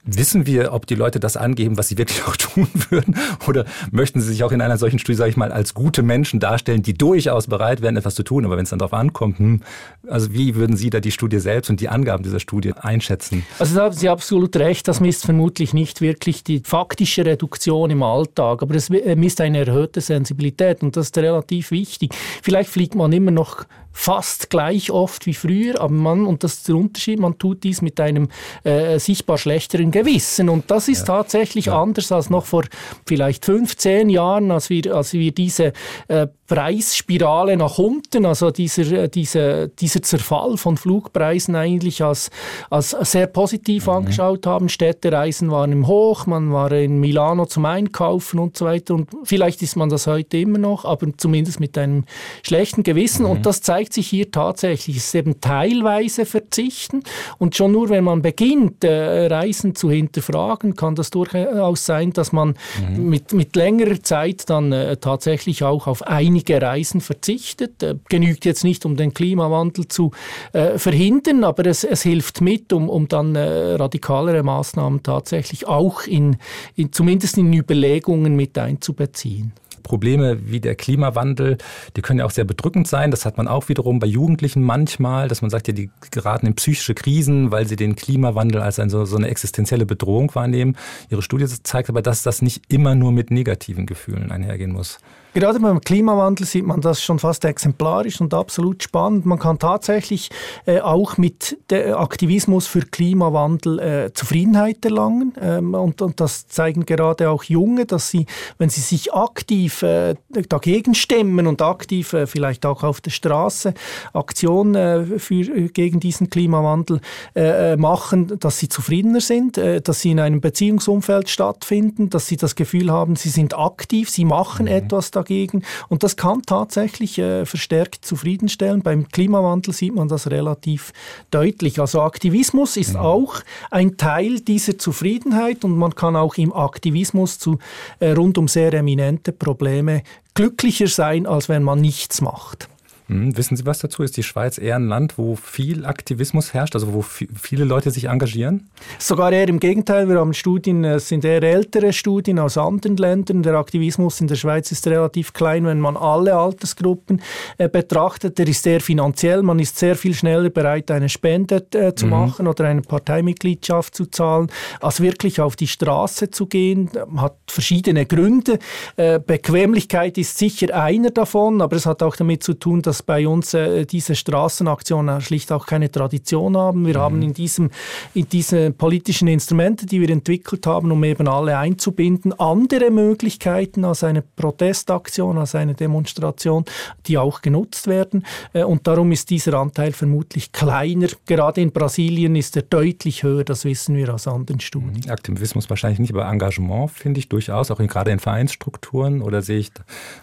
Wissen 0.06 0.46
wir, 0.46 0.72
ob 0.72 0.86
die 0.86 0.94
Leute 0.94 1.18
das 1.18 1.36
angeben, 1.36 1.76
was 1.76 1.88
sie 1.88 1.98
wirklich 1.98 2.24
auch 2.26 2.36
tun 2.36 2.68
würden? 2.90 3.16
Oder 3.46 3.64
möchten 3.90 4.20
sie 4.20 4.28
sich 4.28 4.44
auch 4.44 4.52
in 4.52 4.60
einer 4.60 4.78
solchen 4.78 4.98
Studie, 4.98 5.16
sage 5.16 5.30
ich 5.30 5.36
mal, 5.36 5.52
als 5.52 5.74
gute 5.74 6.02
Menschen 6.02 6.40
darstellen, 6.40 6.82
die 6.82 6.94
durchaus 6.94 7.48
bereit 7.48 7.82
wären, 7.82 7.96
etwas 7.96 8.14
zu 8.14 8.22
tun? 8.22 8.44
Aber 8.44 8.56
wenn 8.56 8.62
es 8.62 8.70
dann 8.70 8.78
darauf 8.78 8.94
ankommt, 8.94 9.38
hm, 9.38 9.62
also 10.08 10.32
wie 10.32 10.54
würden 10.54 10.76
Sie 10.76 10.90
da 10.90 11.00
die 11.00 11.10
Studie 11.10 11.40
selbst 11.40 11.68
und 11.70 11.80
die 11.80 11.88
Angaben 11.88 12.22
dieser 12.22 12.40
Studie 12.40 12.72
einschätzen? 12.74 13.44
Also 13.58 13.74
da 13.74 13.84
haben 13.84 13.94
Sie 13.94 14.08
absolut 14.08 14.54
recht. 14.56 14.86
Das 14.86 15.00
misst 15.00 15.24
vermutlich 15.24 15.74
nicht 15.74 16.00
wirklich 16.00 16.44
die 16.44 16.60
faktische 16.64 17.26
Reduktion 17.26 17.90
im 17.90 18.02
Alltag, 18.02 18.62
aber 18.62 18.74
es 18.76 18.88
misst 18.90 19.40
eine 19.40 19.66
erhöhte 19.66 20.00
Sensibilität 20.00 20.82
und 20.82 20.96
das 20.96 21.06
ist 21.06 21.18
relativ 21.18 21.72
wichtig. 21.72 22.14
Vielleicht 22.42 22.70
fliegt 22.70 22.94
man 22.94 23.12
immer 23.12 23.32
noch 23.32 23.64
fast 23.98 24.50
gleich 24.50 24.90
oft 24.90 25.24
wie 25.24 25.32
früher, 25.32 25.80
aber 25.80 25.94
man, 25.94 26.26
und 26.26 26.44
das 26.44 26.54
ist 26.54 26.68
der 26.68 26.76
Unterschied, 26.76 27.18
man 27.18 27.38
tut 27.38 27.64
dies 27.64 27.80
mit 27.80 27.98
einem 27.98 28.28
äh, 28.62 28.98
sichtbar 28.98 29.38
schlechteren 29.38 29.90
Gewissen. 29.90 30.50
Und 30.50 30.70
das 30.70 30.88
ist 30.88 31.08
ja. 31.08 31.16
tatsächlich 31.16 31.66
ja. 31.66 31.80
anders 31.80 32.12
als 32.12 32.28
noch 32.28 32.44
vor 32.44 32.64
vielleicht 33.06 33.46
15 33.46 34.10
Jahren, 34.10 34.50
als 34.50 34.68
wir, 34.68 34.94
als 34.94 35.14
wir 35.14 35.32
diese 35.32 35.72
äh, 36.08 36.26
Preisspirale 36.46 37.56
nach 37.56 37.78
unten, 37.78 38.24
also 38.24 38.50
dieser, 38.50 39.04
äh, 39.04 39.08
dieser, 39.08 39.68
dieser 39.68 40.02
Zerfall 40.02 40.56
von 40.56 40.76
Flugpreisen 40.76 41.56
eigentlich 41.56 42.02
als, 42.02 42.30
als 42.70 42.90
sehr 42.90 43.26
positiv 43.26 43.86
mhm. 43.86 43.92
angeschaut 43.92 44.46
haben. 44.46 44.68
Städtereisen 44.68 45.50
waren 45.50 45.72
im 45.72 45.86
Hoch, 45.86 46.26
man 46.26 46.52
war 46.52 46.70
in 46.72 47.00
Milano 47.00 47.46
zum 47.46 47.64
Einkaufen 47.64 48.38
und 48.38 48.56
so 48.56 48.66
weiter. 48.66 48.94
Und 48.94 49.08
vielleicht 49.24 49.62
ist 49.62 49.76
man 49.76 49.88
das 49.88 50.06
heute 50.06 50.38
immer 50.38 50.58
noch, 50.58 50.84
aber 50.84 51.08
zumindest 51.16 51.60
mit 51.60 51.76
einem 51.78 52.04
schlechten 52.42 52.82
Gewissen. 52.82 53.24
Mhm. 53.24 53.30
Und 53.30 53.46
das 53.46 53.62
zeigt 53.62 53.85
sich 53.94 54.08
hier 54.08 54.30
tatsächlich. 54.30 54.98
Es 54.98 55.06
ist 55.06 55.14
eben 55.14 55.40
teilweise 55.40 56.26
Verzichten. 56.26 57.02
Und 57.38 57.56
schon 57.56 57.72
nur, 57.72 57.88
wenn 57.88 58.04
man 58.04 58.22
beginnt, 58.22 58.84
äh, 58.84 59.26
Reisen 59.26 59.74
zu 59.74 59.90
hinterfragen, 59.90 60.76
kann 60.76 60.94
das 60.94 61.10
durchaus 61.10 61.86
sein, 61.86 62.12
dass 62.12 62.32
man 62.32 62.54
mhm. 62.88 63.08
mit, 63.08 63.32
mit 63.32 63.56
längerer 63.56 64.02
Zeit 64.02 64.50
dann 64.50 64.72
äh, 64.72 64.96
tatsächlich 64.96 65.64
auch 65.64 65.86
auf 65.86 66.02
ein 66.02 66.26
einige 66.26 66.60
Reisen 66.60 67.00
verzichtet. 67.00 67.82
Äh, 67.82 67.96
genügt 68.08 68.44
jetzt 68.44 68.64
nicht, 68.64 68.84
um 68.84 68.96
den 68.96 69.14
Klimawandel 69.14 69.88
zu 69.88 70.10
äh, 70.52 70.78
verhindern, 70.78 71.44
aber 71.44 71.66
es, 71.66 71.84
es 71.84 72.02
hilft 72.02 72.40
mit, 72.40 72.72
um, 72.72 72.88
um 72.88 73.08
dann 73.08 73.34
äh, 73.36 73.74
radikalere 73.74 74.42
Maßnahmen 74.42 75.02
tatsächlich 75.02 75.66
auch 75.66 76.02
in, 76.02 76.36
in, 76.74 76.92
zumindest 76.92 77.38
in 77.38 77.52
Überlegungen 77.52 78.34
mit 78.36 78.58
einzubeziehen. 78.58 79.52
Probleme 79.86 80.50
wie 80.50 80.60
der 80.60 80.74
Klimawandel, 80.74 81.58
die 81.96 82.02
können 82.02 82.18
ja 82.18 82.24
auch 82.24 82.30
sehr 82.30 82.44
bedrückend 82.44 82.88
sein. 82.88 83.10
Das 83.10 83.24
hat 83.24 83.36
man 83.36 83.46
auch 83.46 83.68
wiederum 83.68 84.00
bei 84.00 84.06
Jugendlichen 84.06 84.62
manchmal, 84.62 85.28
dass 85.28 85.42
man 85.42 85.50
sagt, 85.50 85.68
ja, 85.68 85.74
die 85.74 85.90
geraten 86.10 86.46
in 86.46 86.54
psychische 86.54 86.94
Krisen, 86.94 87.50
weil 87.52 87.66
sie 87.66 87.76
den 87.76 87.94
Klimawandel 87.96 88.60
als 88.60 88.78
ein, 88.78 88.90
so, 88.90 89.04
so 89.04 89.16
eine 89.16 89.28
existenzielle 89.28 89.86
Bedrohung 89.86 90.34
wahrnehmen. 90.34 90.76
Ihre 91.08 91.22
Studie 91.22 91.46
zeigt 91.46 91.88
aber, 91.88 92.02
dass 92.02 92.22
das 92.22 92.42
nicht 92.42 92.64
immer 92.68 92.94
nur 92.94 93.12
mit 93.12 93.30
negativen 93.30 93.86
Gefühlen 93.86 94.32
einhergehen 94.32 94.72
muss. 94.72 94.98
Gerade 95.36 95.60
beim 95.60 95.82
Klimawandel 95.82 96.46
sieht 96.46 96.64
man 96.64 96.80
das 96.80 97.02
schon 97.02 97.18
fast 97.18 97.44
exemplarisch 97.44 98.22
und 98.22 98.32
absolut 98.32 98.82
spannend. 98.82 99.26
Man 99.26 99.38
kann 99.38 99.58
tatsächlich 99.58 100.30
äh, 100.64 100.80
auch 100.80 101.18
mit 101.18 101.58
Aktivismus 101.70 102.66
für 102.66 102.80
Klimawandel 102.80 103.78
äh, 103.78 104.12
Zufriedenheit 104.14 104.82
erlangen. 104.82 105.34
Ähm, 105.38 105.74
und, 105.74 106.00
und, 106.00 106.20
das 106.20 106.48
zeigen 106.48 106.86
gerade 106.86 107.28
auch 107.28 107.44
Junge, 107.44 107.84
dass 107.84 108.08
sie, 108.08 108.24
wenn 108.56 108.70
sie 108.70 108.80
sich 108.80 109.12
aktiv 109.12 109.82
äh, 109.82 110.14
dagegen 110.48 110.94
stemmen 110.94 111.46
und 111.46 111.60
aktiv 111.60 112.14
äh, 112.14 112.26
vielleicht 112.26 112.64
auch 112.64 112.82
auf 112.82 113.02
der 113.02 113.10
Straße 113.10 113.74
Aktion 114.14 114.74
äh, 114.74 115.04
für, 115.18 115.68
gegen 115.68 116.00
diesen 116.00 116.30
Klimawandel 116.30 117.02
äh, 117.34 117.76
machen, 117.76 118.38
dass 118.40 118.58
sie 118.58 118.70
zufriedener 118.70 119.20
sind, 119.20 119.58
dass 119.58 120.00
sie 120.00 120.12
in 120.12 120.20
einem 120.20 120.40
Beziehungsumfeld 120.40 121.28
stattfinden, 121.28 122.08
dass 122.08 122.26
sie 122.26 122.38
das 122.38 122.54
Gefühl 122.54 122.90
haben, 122.90 123.16
sie 123.16 123.28
sind 123.28 123.52
aktiv, 123.58 124.08
sie 124.08 124.24
machen 124.24 124.64
mhm. 124.64 124.72
etwas 124.72 125.10
dagegen 125.10 125.25
dagegen. 125.26 125.62
Und 125.88 126.02
das 126.02 126.16
kann 126.16 126.42
tatsächlich 126.42 127.18
äh, 127.18 127.44
verstärkt 127.44 128.04
zufriedenstellen. 128.04 128.82
Beim 128.82 129.08
Klimawandel 129.08 129.74
sieht 129.74 129.94
man 129.94 130.08
das 130.08 130.30
relativ 130.30 130.92
deutlich. 131.30 131.80
Also 131.80 132.00
Aktivismus 132.00 132.76
ist 132.76 132.94
ja. 132.94 133.00
auch 133.00 133.40
ein 133.70 133.96
Teil 133.96 134.40
dieser 134.40 134.78
Zufriedenheit 134.78 135.64
und 135.64 135.76
man 135.76 135.94
kann 135.94 136.16
auch 136.16 136.36
im 136.36 136.52
Aktivismus 136.52 137.38
zu 137.38 137.58
äh, 137.98 138.10
rund 138.10 138.38
um 138.38 138.48
sehr 138.48 138.72
eminente 138.72 139.32
Probleme 139.32 140.02
glücklicher 140.34 140.88
sein, 140.88 141.26
als 141.26 141.48
wenn 141.48 141.62
man 141.62 141.80
nichts 141.80 142.20
macht. 142.20 142.68
Hm, 143.08 143.36
wissen 143.36 143.56
Sie 143.56 143.64
was 143.64 143.78
dazu? 143.78 144.02
Ist 144.02 144.16
die 144.16 144.24
Schweiz 144.24 144.58
eher 144.58 144.76
ein 144.76 144.88
Land, 144.88 145.16
wo 145.16 145.36
viel 145.36 145.86
Aktivismus 145.86 146.52
herrscht, 146.54 146.74
also 146.74 146.92
wo 146.92 147.02
viele 147.02 147.64
Leute 147.64 147.92
sich 147.92 148.06
engagieren? 148.06 148.68
Sogar 148.98 149.32
eher 149.32 149.48
im 149.48 149.60
Gegenteil. 149.60 150.08
Wir 150.08 150.18
haben 150.18 150.34
Studien, 150.34 150.82
es 150.84 151.08
sind 151.08 151.24
eher 151.24 151.42
ältere 151.42 151.92
Studien 151.92 152.40
aus 152.40 152.58
anderen 152.58 152.96
Ländern. 152.96 153.44
Der 153.44 153.54
Aktivismus 153.54 154.20
in 154.20 154.26
der 154.26 154.34
Schweiz 154.34 154.72
ist 154.72 154.88
relativ 154.88 155.32
klein, 155.32 155.64
wenn 155.66 155.78
man 155.78 155.96
alle 155.96 156.34
Altersgruppen 156.36 157.22
äh, 157.58 157.68
betrachtet. 157.68 158.38
Der 158.38 158.48
ist 158.48 158.64
sehr 158.64 158.80
finanziell. 158.80 159.42
Man 159.42 159.60
ist 159.60 159.78
sehr 159.78 159.94
viel 159.94 160.14
schneller 160.14 160.50
bereit, 160.50 160.90
eine 160.90 161.08
Spende 161.08 161.64
äh, 161.74 161.94
zu 161.94 162.06
mhm. 162.06 162.10
machen 162.10 162.48
oder 162.48 162.64
eine 162.64 162.82
Parteimitgliedschaft 162.82 163.94
zu 163.94 164.06
zahlen, 164.06 164.48
als 164.80 165.00
wirklich 165.00 165.40
auf 165.40 165.54
die 165.54 165.68
Straße 165.68 166.30
zu 166.30 166.46
gehen. 166.46 166.90
Man 167.08 167.22
hat 167.22 167.36
verschiedene 167.46 168.04
Gründe. 168.04 168.58
Äh, 168.96 169.20
Bequemlichkeit 169.20 170.18
ist 170.18 170.38
sicher 170.38 170.74
einer 170.74 171.10
davon, 171.10 171.60
aber 171.60 171.76
es 171.76 171.86
hat 171.86 172.02
auch 172.02 172.16
damit 172.16 172.42
zu 172.42 172.54
tun, 172.54 172.82
dass 172.82 172.95
dass 172.96 173.02
bei 173.02 173.28
uns 173.28 173.52
äh, 173.52 173.84
diese 173.84 174.14
Straßenaktionen 174.14 175.20
schlicht 175.20 175.52
auch 175.52 175.66
keine 175.66 175.90
Tradition 175.90 176.56
haben. 176.56 176.86
Wir 176.86 176.96
mhm. 176.96 177.00
haben 177.00 177.22
in, 177.22 177.34
diesem, 177.34 177.70
in 178.14 178.26
diesen 178.26 178.74
politischen 178.74 179.28
Instrumenten, 179.28 179.86
die 179.86 180.00
wir 180.00 180.08
entwickelt 180.08 180.66
haben, 180.66 180.90
um 180.90 181.04
eben 181.04 181.28
alle 181.28 181.58
einzubinden, 181.58 182.32
andere 182.40 182.90
Möglichkeiten 182.90 183.84
als 183.84 184.02
eine 184.02 184.22
Protestaktion, 184.22 185.36
als 185.36 185.54
eine 185.54 185.74
Demonstration, 185.74 186.64
die 187.06 187.18
auch 187.18 187.42
genutzt 187.42 187.86
werden. 187.86 188.24
Äh, 188.54 188.64
und 188.64 188.86
darum 188.86 189.12
ist 189.12 189.28
dieser 189.28 189.54
Anteil 189.54 189.92
vermutlich 189.92 190.52
kleiner. 190.52 191.08
Gerade 191.26 191.60
in 191.60 191.72
Brasilien 191.72 192.34
ist 192.34 192.56
er 192.56 192.62
deutlich 192.62 193.22
höher, 193.22 193.44
das 193.44 193.66
wissen 193.66 193.94
wir 193.94 194.14
aus 194.14 194.26
anderen 194.26 194.60
Studien. 194.60 195.02
Mhm. 195.04 195.10
Aktivismus 195.10 195.68
wahrscheinlich 195.68 195.98
nicht, 195.98 196.14
aber 196.14 196.26
Engagement 196.30 196.92
finde 196.92 197.20
ich 197.20 197.28
durchaus, 197.28 197.70
auch 197.70 197.80
in, 197.80 197.88
gerade 197.88 198.10
in 198.10 198.20
Vereinsstrukturen. 198.20 199.20
Oder 199.20 199.42
sehe 199.42 199.58
ich, 199.58 199.70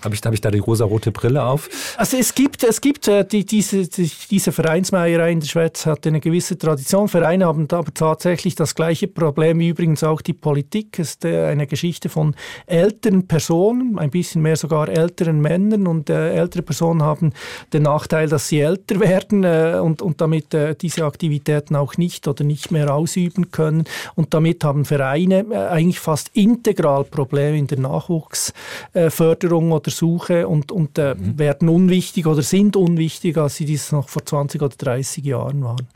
habe 0.04 0.16
ich, 0.16 0.22
hab 0.24 0.34
ich 0.34 0.42
da 0.42 0.50
die 0.50 0.60
rosa-rote 0.60 1.12
Brille 1.12 1.44
auf? 1.44 1.70
Also 1.98 2.18
es 2.18 2.34
gibt 2.34 2.63
es 2.64 2.82
gibt 2.82 3.08
äh, 3.08 3.26
die, 3.26 3.46
diese, 3.46 3.88
die, 3.88 4.10
diese 4.30 4.52
Vereinsmeierei 4.52 5.32
in 5.32 5.40
der 5.40 5.48
Schweiz 5.48 5.86
hat 5.86 6.08
eine 6.08 6.20
gewisse 6.20 6.58
Tradition. 6.58 7.08
Vereine 7.08 7.46
haben 7.46 7.68
aber 7.72 7.94
tatsächlich 7.94 8.56
das 8.56 8.76
gleiche 8.76 9.08
Problem 9.08 9.60
wie 9.60 9.70
übrigens 9.70 10.04
auch 10.04 10.22
die 10.22 10.34
Politik. 10.34 11.00
Es 11.00 11.12
ist 11.12 11.26
äh, 11.26 11.46
eine 11.46 11.68
Geschichte 11.68 12.10
von 12.10 12.36
älteren 12.66 13.28
Personen, 13.28 14.00
ein 14.00 14.10
bisschen 14.10 14.42
mehr 14.42 14.56
sogar 14.56 14.90
älteren 14.90 15.42
Männern. 15.42 15.88
Und 15.88 16.10
äh, 16.10 16.34
ältere 16.34 16.64
Personen 16.64 17.04
haben 17.04 17.34
den 17.74 17.84
Nachteil, 17.84 18.30
dass 18.30 18.48
sie 18.48 18.62
älter 18.62 19.00
werden 19.00 19.44
äh, 19.44 19.80
und, 19.82 20.02
und 20.02 20.22
damit 20.22 20.54
äh, 20.54 20.76
diese 20.76 21.06
Aktivitäten 21.06 21.76
auch 21.76 21.98
nicht 21.98 22.28
oder 22.28 22.44
nicht 22.44 22.72
mehr 22.72 22.94
ausüben 22.94 23.52
können. 23.52 23.84
Und 24.16 24.34
damit 24.34 24.64
haben 24.64 24.86
Vereine 24.86 25.46
äh, 25.52 25.56
eigentlich 25.56 26.00
fast 26.00 26.30
integral 26.34 27.04
Probleme 27.04 27.58
in 27.58 27.68
der 27.68 27.80
Nachwuchsförderung 27.80 29.72
oder 29.72 29.92
Suche 29.92 30.48
und, 30.48 30.72
und 30.72 30.98
mhm. 30.98 31.38
werden 31.38 31.70
unwichtig 31.70 32.28
oder 32.28 32.42
sind 32.54 32.76
unwichtiger, 32.76 33.42
als 33.42 33.56
sie 33.56 33.66
dies 33.66 33.92
noch 33.92 34.10
vor 34.10 34.24
20 34.24 34.62
oder 34.62 34.76
30 34.76 35.26
Jahren 35.26 35.64
waren. 35.64 35.88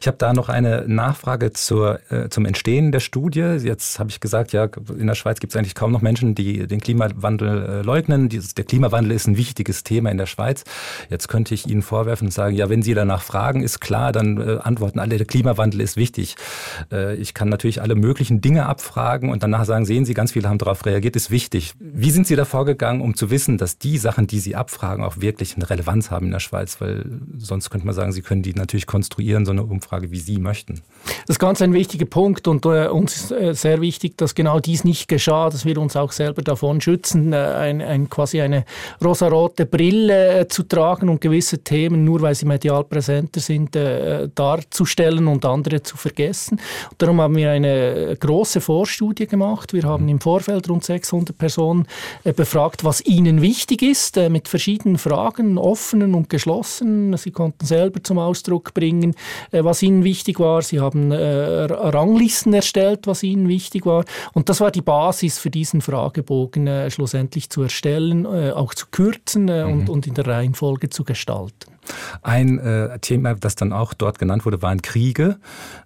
Ich 0.00 0.06
habe 0.06 0.16
da 0.16 0.32
noch 0.32 0.48
eine 0.48 0.84
Nachfrage 0.86 1.52
zur, 1.52 2.00
äh, 2.10 2.28
zum 2.28 2.44
Entstehen 2.46 2.92
der 2.92 3.00
Studie. 3.00 3.40
Jetzt 3.40 3.98
habe 3.98 4.10
ich 4.10 4.20
gesagt, 4.20 4.52
ja, 4.52 4.68
in 4.98 5.06
der 5.06 5.14
Schweiz 5.14 5.40
gibt 5.40 5.52
es 5.52 5.56
eigentlich 5.56 5.74
kaum 5.74 5.92
noch 5.92 6.02
Menschen, 6.02 6.34
die 6.34 6.66
den 6.66 6.80
Klimawandel 6.80 7.62
äh, 7.62 7.82
leugnen. 7.82 8.28
Dieses, 8.28 8.54
der 8.54 8.64
Klimawandel 8.64 9.12
ist 9.12 9.26
ein 9.26 9.36
wichtiges 9.36 9.82
Thema 9.82 10.10
in 10.10 10.18
der 10.18 10.26
Schweiz. 10.26 10.64
Jetzt 11.08 11.28
könnte 11.28 11.54
ich 11.54 11.66
Ihnen 11.68 11.82
vorwerfen 11.82 12.28
und 12.28 12.32
sagen, 12.32 12.54
ja, 12.54 12.68
wenn 12.68 12.82
Sie 12.82 12.94
danach 12.94 13.22
fragen, 13.22 13.62
ist 13.62 13.80
klar, 13.80 14.12
dann 14.12 14.38
äh, 14.38 14.58
antworten 14.62 14.98
alle, 14.98 15.16
der 15.16 15.26
Klimawandel 15.26 15.80
ist 15.80 15.96
wichtig. 15.96 16.36
Äh, 16.92 17.16
ich 17.16 17.34
kann 17.34 17.48
natürlich 17.48 17.82
alle 17.82 17.94
möglichen 17.94 18.40
Dinge 18.40 18.66
abfragen 18.66 19.30
und 19.30 19.42
danach 19.42 19.64
sagen, 19.64 19.84
sehen 19.84 20.04
Sie, 20.04 20.14
ganz 20.14 20.32
viele 20.32 20.48
haben 20.48 20.58
darauf 20.58 20.84
reagiert, 20.86 21.16
ist 21.16 21.30
wichtig. 21.30 21.74
Wie 21.78 22.10
sind 22.10 22.26
Sie 22.26 22.36
da 22.36 22.44
vorgegangen, 22.44 23.00
um 23.00 23.14
zu 23.14 23.30
wissen, 23.30 23.58
dass 23.58 23.78
die 23.78 23.98
Sachen, 23.98 24.26
die 24.26 24.40
Sie 24.40 24.56
abfragen, 24.56 25.04
auch 25.04 25.20
wirklich 25.20 25.56
eine 25.56 25.68
Relevanz 25.68 26.10
haben 26.10 26.26
in 26.26 26.32
der 26.32 26.40
Schweiz? 26.40 26.80
Weil 26.80 27.04
sonst 27.36 27.70
könnte 27.70 27.86
man 27.86 27.94
sagen, 27.94 28.12
Sie 28.12 28.22
können 28.22 28.42
die 28.42 28.54
natürlich 28.54 28.86
konstruieren, 28.86 29.44
sondern 29.44 29.59
eine 29.60 29.70
Umfrage, 29.70 30.10
wie 30.10 30.18
Sie 30.18 30.38
möchten. 30.38 30.82
Das 31.26 31.36
ist 31.36 31.38
ganz 31.38 31.62
ein 31.62 31.72
wichtiger 31.72 32.06
Punkt 32.06 32.48
und 32.48 32.64
äh, 32.66 32.88
uns 32.88 33.16
ist 33.16 33.32
äh, 33.32 33.54
sehr 33.54 33.80
wichtig, 33.80 34.18
dass 34.18 34.34
genau 34.34 34.60
dies 34.60 34.84
nicht 34.84 35.08
geschah, 35.08 35.48
dass 35.48 35.64
wir 35.64 35.78
uns 35.78 35.96
auch 35.96 36.12
selber 36.12 36.42
davon 36.42 36.80
schützen, 36.80 37.32
äh, 37.32 37.36
ein, 37.36 37.80
ein, 37.80 38.10
quasi 38.10 38.40
eine 38.40 38.64
rosarote 39.02 39.64
Brille 39.66 40.40
äh, 40.40 40.48
zu 40.48 40.64
tragen 40.64 41.08
und 41.08 41.20
gewisse 41.20 41.58
Themen, 41.58 42.04
nur 42.04 42.20
weil 42.20 42.34
sie 42.34 42.46
medial 42.46 42.84
präsenter 42.84 43.40
sind, 43.40 43.76
darzustellen 44.34 45.26
und 45.26 45.44
andere 45.44 45.82
zu 45.82 45.96
vergessen. 45.96 46.60
Und 46.90 47.02
darum 47.02 47.20
haben 47.20 47.36
wir 47.36 47.50
eine 47.50 48.16
große 48.18 48.60
Vorstudie 48.60 49.26
gemacht. 49.26 49.72
Wir 49.72 49.84
haben 49.84 50.08
im 50.08 50.20
Vorfeld 50.20 50.68
rund 50.68 50.84
600 50.84 51.36
Personen 51.36 51.86
befragt, 52.24 52.84
was 52.84 53.04
ihnen 53.04 53.42
wichtig 53.42 53.82
ist, 53.82 54.16
mit 54.16 54.48
verschiedenen 54.48 54.98
Fragen, 54.98 55.58
offenen 55.58 56.14
und 56.14 56.28
geschlossenen. 56.28 57.16
Sie 57.16 57.30
konnten 57.30 57.66
selber 57.66 58.02
zum 58.02 58.18
Ausdruck 58.18 58.74
bringen, 58.74 59.14
was 59.52 59.82
ihnen 59.82 60.04
wichtig 60.04 60.38
war. 60.40 60.62
Sie 60.62 60.80
haben 60.80 61.12
äh, 61.12 61.64
Ranglisten 61.64 62.54
erstellt, 62.54 63.06
was 63.06 63.22
ihnen 63.22 63.48
wichtig 63.48 63.86
war. 63.86 64.04
Und 64.32 64.48
das 64.48 64.60
war 64.60 64.70
die 64.70 64.82
Basis 64.82 65.38
für 65.38 65.50
diesen 65.50 65.80
Fragebogen 65.80 66.66
äh, 66.66 66.90
schlussendlich 66.90 67.50
zu 67.50 67.62
erstellen, 67.62 68.24
äh, 68.24 68.52
auch 68.52 68.74
zu 68.74 68.86
kürzen 68.90 69.48
äh, 69.48 69.64
mhm. 69.64 69.72
und, 69.72 69.90
und 69.90 70.06
in 70.06 70.14
der 70.14 70.26
Reihenfolge 70.26 70.90
zu 70.90 71.04
gestalten. 71.04 71.70
Ein 72.22 72.58
äh, 72.58 72.98
Thema, 73.00 73.34
das 73.34 73.56
dann 73.56 73.72
auch 73.72 73.94
dort 73.94 74.18
genannt 74.18 74.44
wurde, 74.44 74.62
waren 74.62 74.82
Kriege. 74.82 75.38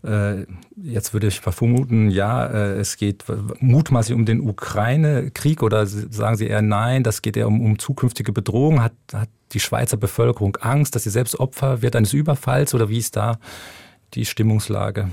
Äh, 0.03 0.45
jetzt 0.77 1.13
würde 1.13 1.29
ich 1.29 1.41
vermuten, 1.41 2.11
ja, 2.11 2.47
äh, 2.47 2.79
es 2.79 2.97
geht 2.97 3.25
mutmaßlich 3.61 4.17
um 4.17 4.27
den 4.27 4.41
Ukraine-Krieg 4.41 5.63
oder 5.63 5.87
sagen 5.87 6.37
Sie 6.37 6.47
eher 6.47 6.63
nein, 6.63 7.03
das 7.03 7.23
geht 7.23 7.37
eher 7.37 7.49
um, 7.49 7.61
um 7.61 7.79
zukünftige 7.79 8.33
Bedrohungen. 8.33 8.83
Hat, 8.83 8.93
hat 9.13 9.29
die 9.55 9.61
Schweizer 9.61 9.97
Bevölkerung 9.97 10.57
Angst, 10.61 10.95
dass 10.95 11.05
sie 11.05 11.11
selbst 11.11 11.39
Opfer 11.39 11.83
wird 11.83 11.97
eines 11.97 12.13
Überfalls 12.13 12.75
oder 12.75 12.89
wie 12.89 12.99
ist 12.99 13.17
da 13.17 13.39
die 14.15 14.27
Stimmungslage? 14.27 15.09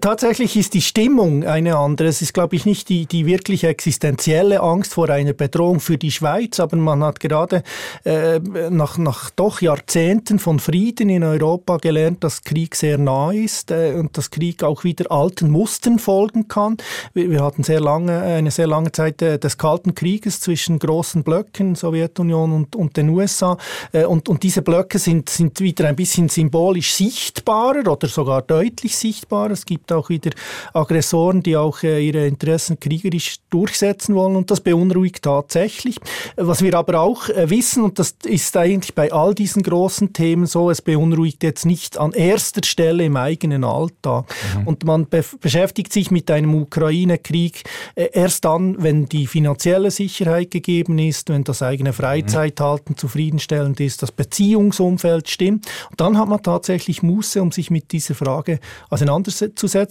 Tatsächlich 0.00 0.56
ist 0.56 0.74
die 0.74 0.82
Stimmung 0.82 1.44
eine 1.44 1.76
andere. 1.76 2.08
Es 2.08 2.22
ist, 2.22 2.32
glaube 2.32 2.54
ich, 2.54 2.64
nicht 2.64 2.88
die, 2.88 3.06
die 3.06 3.26
wirklich 3.26 3.64
existenzielle 3.64 4.60
Angst 4.60 4.94
vor 4.94 5.08
einer 5.08 5.32
Bedrohung 5.32 5.80
für 5.80 5.98
die 5.98 6.12
Schweiz, 6.12 6.60
aber 6.60 6.76
man 6.76 7.02
hat 7.02 7.18
gerade 7.18 7.64
äh, 8.04 8.38
nach, 8.38 8.98
nach 8.98 9.30
doch 9.30 9.60
Jahrzehnten 9.60 10.38
von 10.38 10.60
Frieden 10.60 11.08
in 11.08 11.24
Europa 11.24 11.78
gelernt, 11.78 12.22
dass 12.22 12.42
Krieg 12.42 12.76
sehr 12.76 12.98
nah 12.98 13.32
ist 13.32 13.72
äh, 13.72 13.94
und 13.94 14.16
dass 14.16 14.30
Krieg 14.30 14.62
auch 14.62 14.84
wieder 14.84 15.10
alten 15.10 15.50
Mustern 15.50 15.98
folgen 15.98 16.46
kann. 16.46 16.76
Wir, 17.12 17.30
wir 17.30 17.42
hatten 17.42 17.64
sehr 17.64 17.80
lange, 17.80 18.20
eine 18.22 18.52
sehr 18.52 18.68
lange 18.68 18.92
Zeit 18.92 19.20
äh, 19.22 19.38
des 19.38 19.58
Kalten 19.58 19.94
Krieges 19.94 20.40
zwischen 20.40 20.78
großen 20.78 21.24
Blöcken, 21.24 21.74
Sowjetunion 21.74 22.52
und, 22.52 22.76
und 22.76 22.96
den 22.96 23.08
USA. 23.08 23.56
Äh, 23.92 24.04
und, 24.04 24.28
und 24.28 24.44
diese 24.44 24.62
Blöcke 24.62 25.00
sind, 25.00 25.28
sind 25.28 25.58
wieder 25.60 25.88
ein 25.88 25.96
bisschen 25.96 26.28
symbolisch 26.28 26.92
sichtbarer 26.92 27.90
oder 27.90 28.06
sogar 28.06 28.42
deutlich 28.42 28.96
sichtbarer. 28.96 29.39
Es 29.50 29.66
gibt 29.66 29.80
gibt 29.80 29.92
auch 29.92 30.08
wieder 30.08 30.30
Aggressoren, 30.74 31.42
die 31.42 31.56
auch 31.56 31.82
äh, 31.82 32.06
ihre 32.06 32.26
Interessen 32.26 32.78
kriegerisch 32.78 33.36
durchsetzen 33.50 34.14
wollen 34.14 34.36
und 34.36 34.50
das 34.50 34.60
beunruhigt 34.60 35.22
tatsächlich. 35.22 35.96
Was 36.36 36.62
wir 36.62 36.74
aber 36.74 37.00
auch 37.00 37.28
äh, 37.28 37.48
wissen, 37.50 37.82
und 37.82 37.98
das 37.98 38.14
ist 38.24 38.56
eigentlich 38.56 38.94
bei 38.94 39.10
all 39.10 39.34
diesen 39.34 39.62
großen 39.62 40.12
Themen 40.12 40.46
so, 40.46 40.70
es 40.70 40.82
beunruhigt 40.82 41.42
jetzt 41.42 41.64
nicht 41.64 41.98
an 41.98 42.12
erster 42.12 42.60
Stelle 42.64 43.04
im 43.04 43.16
eigenen 43.16 43.64
Alltag. 43.64 44.26
Mhm. 44.58 44.66
Und 44.66 44.84
man 44.84 45.06
be 45.06 45.24
beschäftigt 45.40 45.92
sich 45.92 46.10
mit 46.10 46.30
einem 46.30 46.54
Ukraine-Krieg 46.54 47.64
äh, 47.94 48.08
erst 48.12 48.44
dann, 48.44 48.82
wenn 48.82 49.06
die 49.06 49.26
finanzielle 49.26 49.90
Sicherheit 49.90 50.50
gegeben 50.50 50.98
ist, 50.98 51.28
wenn 51.30 51.44
das 51.44 51.62
eigene 51.62 51.92
Freizeithalten 51.92 52.92
mhm. 52.92 52.98
zufriedenstellend 52.98 53.80
ist, 53.80 54.02
das 54.02 54.12
Beziehungsumfeld 54.12 55.28
stimmt. 55.28 55.66
Und 55.90 56.00
dann 56.00 56.18
hat 56.18 56.28
man 56.28 56.42
tatsächlich 56.42 57.02
Muße, 57.02 57.40
um 57.40 57.52
sich 57.52 57.70
mit 57.70 57.92
dieser 57.92 58.14
Frage 58.14 58.60
auseinanderzusetzen. 58.90 59.29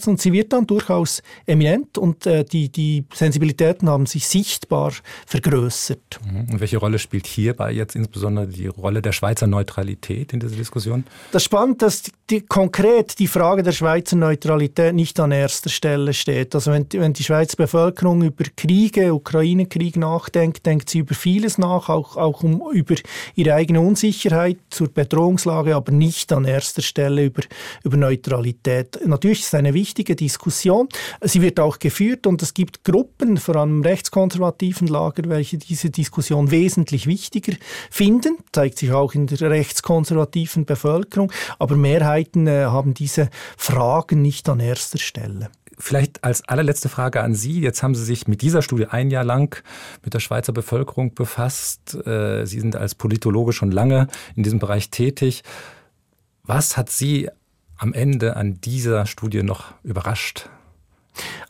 Und 0.06 0.20
sie 0.20 0.32
wird 0.32 0.52
dann 0.52 0.66
durchaus 0.66 1.22
eminent 1.46 1.98
und 1.98 2.26
äh, 2.26 2.44
die, 2.44 2.70
die 2.70 3.04
Sensibilitäten 3.12 3.88
haben 3.88 4.06
sich 4.06 4.26
sichtbar 4.26 4.92
vergrößert. 5.26 6.20
Mhm. 6.24 6.52
Und 6.52 6.60
welche 6.60 6.78
Rolle 6.78 6.98
spielt 6.98 7.26
hierbei 7.26 7.72
jetzt 7.72 7.96
insbesondere 7.96 8.46
die 8.46 8.66
Rolle 8.66 9.02
der 9.02 9.12
Schweizer 9.12 9.46
Neutralität 9.46 10.32
in 10.32 10.40
dieser 10.40 10.56
Diskussion? 10.56 11.04
Das 11.32 11.44
Spannende, 11.44 11.78
dass 11.78 12.02
die, 12.30 12.40
konkret 12.42 13.18
die 13.18 13.26
Frage 13.26 13.62
der 13.62 13.72
Schweizer 13.72 14.16
Neutralität 14.16 14.94
nicht 14.94 15.18
an 15.20 15.32
erster 15.32 15.70
Stelle 15.70 16.14
steht. 16.14 16.54
Also 16.54 16.72
wenn, 16.72 16.86
wenn 16.92 17.12
die 17.12 17.24
Schweizer 17.24 17.56
Bevölkerung 17.56 18.22
über 18.22 18.44
Kriege, 18.56 19.14
Ukraine-Krieg 19.14 19.96
nachdenkt, 19.96 20.66
denkt 20.66 20.90
sie 20.90 21.00
über 21.00 21.14
vieles 21.14 21.58
nach, 21.58 21.88
auch, 21.88 22.16
auch 22.16 22.42
um, 22.42 22.62
über 22.72 22.94
ihre 23.34 23.54
eigene 23.54 23.80
Unsicherheit 23.80 24.58
zur 24.70 24.88
Bedrohungslage, 24.88 25.74
aber 25.74 25.92
nicht 25.92 26.32
an 26.32 26.44
erster 26.44 26.82
Stelle 26.82 27.24
über, 27.24 27.42
über 27.84 27.96
Neutralität. 27.96 28.98
Natürlich 29.06 29.29
ist 29.30 29.44
es 29.44 29.54
eine 29.54 29.74
wichtige 29.74 30.16
Diskussion. 30.16 30.88
Sie 31.22 31.42
wird 31.42 31.60
auch 31.60 31.78
geführt 31.78 32.26
und 32.26 32.42
es 32.42 32.54
gibt 32.54 32.84
Gruppen, 32.84 33.36
vor 33.36 33.56
allem 33.56 33.78
im 33.78 33.82
rechtskonservativen 33.82 34.88
Lager, 34.88 35.28
welche 35.28 35.58
diese 35.58 35.90
Diskussion 35.90 36.50
wesentlich 36.50 37.06
wichtiger 37.06 37.54
finden. 37.90 38.38
Zeigt 38.52 38.78
sich 38.78 38.92
auch 38.92 39.14
in 39.14 39.26
der 39.26 39.50
rechtskonservativen 39.50 40.64
Bevölkerung. 40.64 41.32
Aber 41.58 41.76
Mehrheiten 41.76 42.46
äh, 42.46 42.64
haben 42.64 42.94
diese 42.94 43.30
Fragen 43.56 44.22
nicht 44.22 44.48
an 44.48 44.60
erster 44.60 44.98
Stelle. 44.98 45.50
Vielleicht 45.78 46.22
als 46.24 46.46
allerletzte 46.46 46.90
Frage 46.90 47.22
an 47.22 47.34
Sie. 47.34 47.60
Jetzt 47.60 47.82
haben 47.82 47.94
Sie 47.94 48.04
sich 48.04 48.28
mit 48.28 48.42
dieser 48.42 48.60
Studie 48.60 48.86
ein 48.86 49.10
Jahr 49.10 49.24
lang 49.24 49.62
mit 50.04 50.12
der 50.12 50.20
Schweizer 50.20 50.52
Bevölkerung 50.52 51.14
befasst. 51.14 51.94
Äh, 52.06 52.44
Sie 52.44 52.60
sind 52.60 52.76
als 52.76 52.94
Politologe 52.94 53.52
schon 53.52 53.70
lange 53.70 54.08
in 54.36 54.42
diesem 54.42 54.58
Bereich 54.58 54.90
tätig. 54.90 55.42
Was 56.42 56.76
hat 56.76 56.90
Sie 56.90 57.30
am 57.80 57.94
Ende 57.94 58.36
an 58.36 58.60
dieser 58.60 59.06
Studie 59.06 59.42
noch 59.42 59.72
überrascht? 59.82 60.50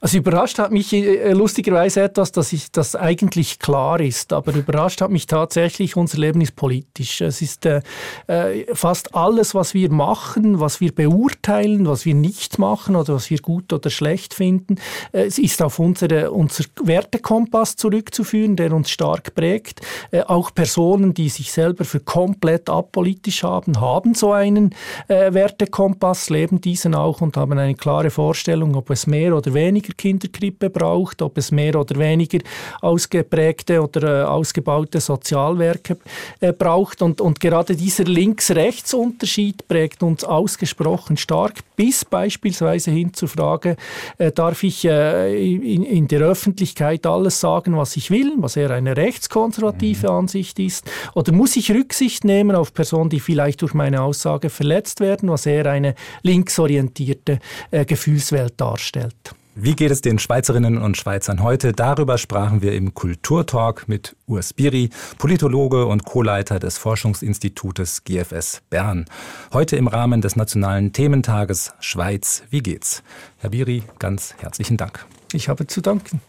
Also 0.03 0.17
überrascht 0.17 0.59
hat 0.59 0.73
mich 0.73 0.95
äh, 0.95 1.33
lustigerweise 1.33 2.01
etwas, 2.01 2.33
dass 2.33 2.55
ich 2.55 2.73
das 2.73 2.97
eigentlich 2.97 3.59
klar 3.59 4.01
ist, 4.01 4.33
aber 4.33 4.55
überrascht 4.55 5.03
hat 5.03 5.11
mich 5.11 5.27
tatsächlich, 5.27 5.95
unser 5.95 6.17
Leben 6.17 6.41
ist 6.41 6.57
politisch. 6.57 7.21
Es 7.21 7.43
ist 7.43 7.67
äh, 7.67 7.83
äh, 8.27 8.65
fast 8.75 9.15
alles, 9.15 9.55
was 9.55 9.75
wir 9.75 9.93
machen, 9.93 10.59
was 10.59 10.81
wir 10.81 10.95
beurteilen, 10.95 11.87
was 11.87 12.07
wir 12.07 12.15
nicht 12.15 12.59
machen 12.59 12.97
oder 12.97 13.15
was 13.15 13.29
wir 13.29 13.41
gut 13.41 13.75
oder 13.75 13.91
schlecht 13.91 14.33
finden, 14.33 14.77
äh, 15.13 15.25
es 15.25 15.39
ist 15.39 15.61
auf 15.61 15.79
unsere, 15.79 16.31
unser 16.31 16.65
Wertekompass 16.83 17.77
zurückzuführen, 17.77 18.57
der 18.57 18.73
uns 18.73 18.89
stark 18.89 19.35
prägt. 19.35 19.83
Äh, 20.13 20.23
auch 20.23 20.55
Personen, 20.55 21.13
die 21.13 21.29
sich 21.29 21.53
selber 21.53 21.85
für 21.85 22.01
komplett 22.01 22.71
apolitisch 22.71 23.43
haben, 23.43 23.79
haben 23.83 24.15
so 24.15 24.33
einen 24.33 24.75
äh, 25.09 25.35
Wertekompass, 25.35 26.31
leben 26.31 26.63
diesen 26.63 26.95
auch 26.95 27.21
und 27.21 27.37
haben 27.37 27.59
eine 27.59 27.75
klare 27.75 28.09
Vorstellung, 28.09 28.77
ob 28.77 28.89
es 28.89 29.07
mehr 29.07 29.37
oder 29.37 29.53
weniger 29.53 29.90
Kinderkrippe 29.91 30.71
braucht, 30.71 31.23
ob 31.23 31.39
es 31.39 31.51
mehr 31.51 31.77
oder 31.77 31.99
weniger 31.99 32.39
ausgeprägte 32.81 33.83
oder 33.83 34.23
äh, 34.23 34.25
ausgebaute 34.25 35.01
Sozialwerke 35.01 35.97
äh, 36.41 36.53
braucht. 36.53 37.03
Und, 37.03 37.21
und 37.21 37.41
gerade 37.41 37.77
dieser 37.77 38.05
Links-Rechts-Unterschied 38.05 39.67
prägt 39.69 40.03
uns 40.03 40.25
ausgesprochen 40.25 41.17
stark, 41.17 41.61
bis 41.77 42.05
beispielsweise 42.05 42.91
hin 42.91 43.15
zur 43.15 43.29
Frage, 43.29 43.77
äh, 44.19 44.33
darf 44.33 44.63
ich 44.63 44.85
äh, 44.85 45.55
in, 45.55 45.85
in, 45.85 46.09
der 46.09 46.21
Öffentlichkeit 46.21 47.07
alles 47.07 47.41
sagen, 47.41 47.77
was 47.77 47.97
ich 47.97 48.11
will, 48.11 48.35
was 48.37 48.57
eher 48.57 48.71
eine 48.71 48.97
rechtskonservative 48.97 50.09
mhm. 50.09 50.15
Ansicht 50.15 50.59
ist, 50.59 50.91
oder 51.15 51.33
muss 51.33 51.57
ich 51.57 51.71
Rücksicht 51.71 52.25
nehmen 52.25 52.57
auf 52.57 52.75
Personen, 52.75 53.11
die 53.11 53.21
vielleicht 53.21 53.63
durch 53.63 53.75
meine 53.75 54.03
Aussage 54.03 54.51
verletzt 54.51 55.01
werden, 55.01 55.31
was 55.31 55.47
eher 55.47 55.67
eine 55.67 55.95
linksorientierte 56.23 57.39
äh, 57.71 57.85
Gefühlswelt 57.85 58.55
darstellt. 58.57 59.35
Wie 59.63 59.77
geht 59.77 59.91
es 59.91 60.01
den 60.01 60.19
Schweizerinnen 60.19 60.79
und 60.79 60.97
Schweizern 60.97 61.43
heute? 61.43 61.73
Darüber 61.73 62.17
sprachen 62.17 62.63
wir 62.63 62.73
im 62.73 62.95
Kulturtalk 62.95 63.89
mit 63.89 64.17
Urs 64.27 64.55
Biri, 64.55 64.89
Politologe 65.19 65.85
und 65.85 66.07
Co-Leiter 66.07 66.59
des 66.59 66.79
Forschungsinstitutes 66.79 68.05
GFS 68.05 68.63
Bern. 68.71 69.05
Heute 69.53 69.77
im 69.77 69.87
Rahmen 69.87 70.23
des 70.23 70.35
Nationalen 70.35 70.95
Thementages 70.95 71.75
Schweiz. 71.79 72.43
Wie 72.49 72.63
geht's? 72.63 73.03
Herr 73.37 73.51
Biri, 73.51 73.83
ganz 73.99 74.35
herzlichen 74.39 74.79
Dank. 74.79 75.05
Ich 75.35 75.51
habe 75.51 75.67
zu 75.67 75.83
danken. 75.83 76.23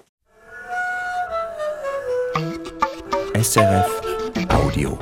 SRF 3.34 4.02
Audio. 4.50 5.00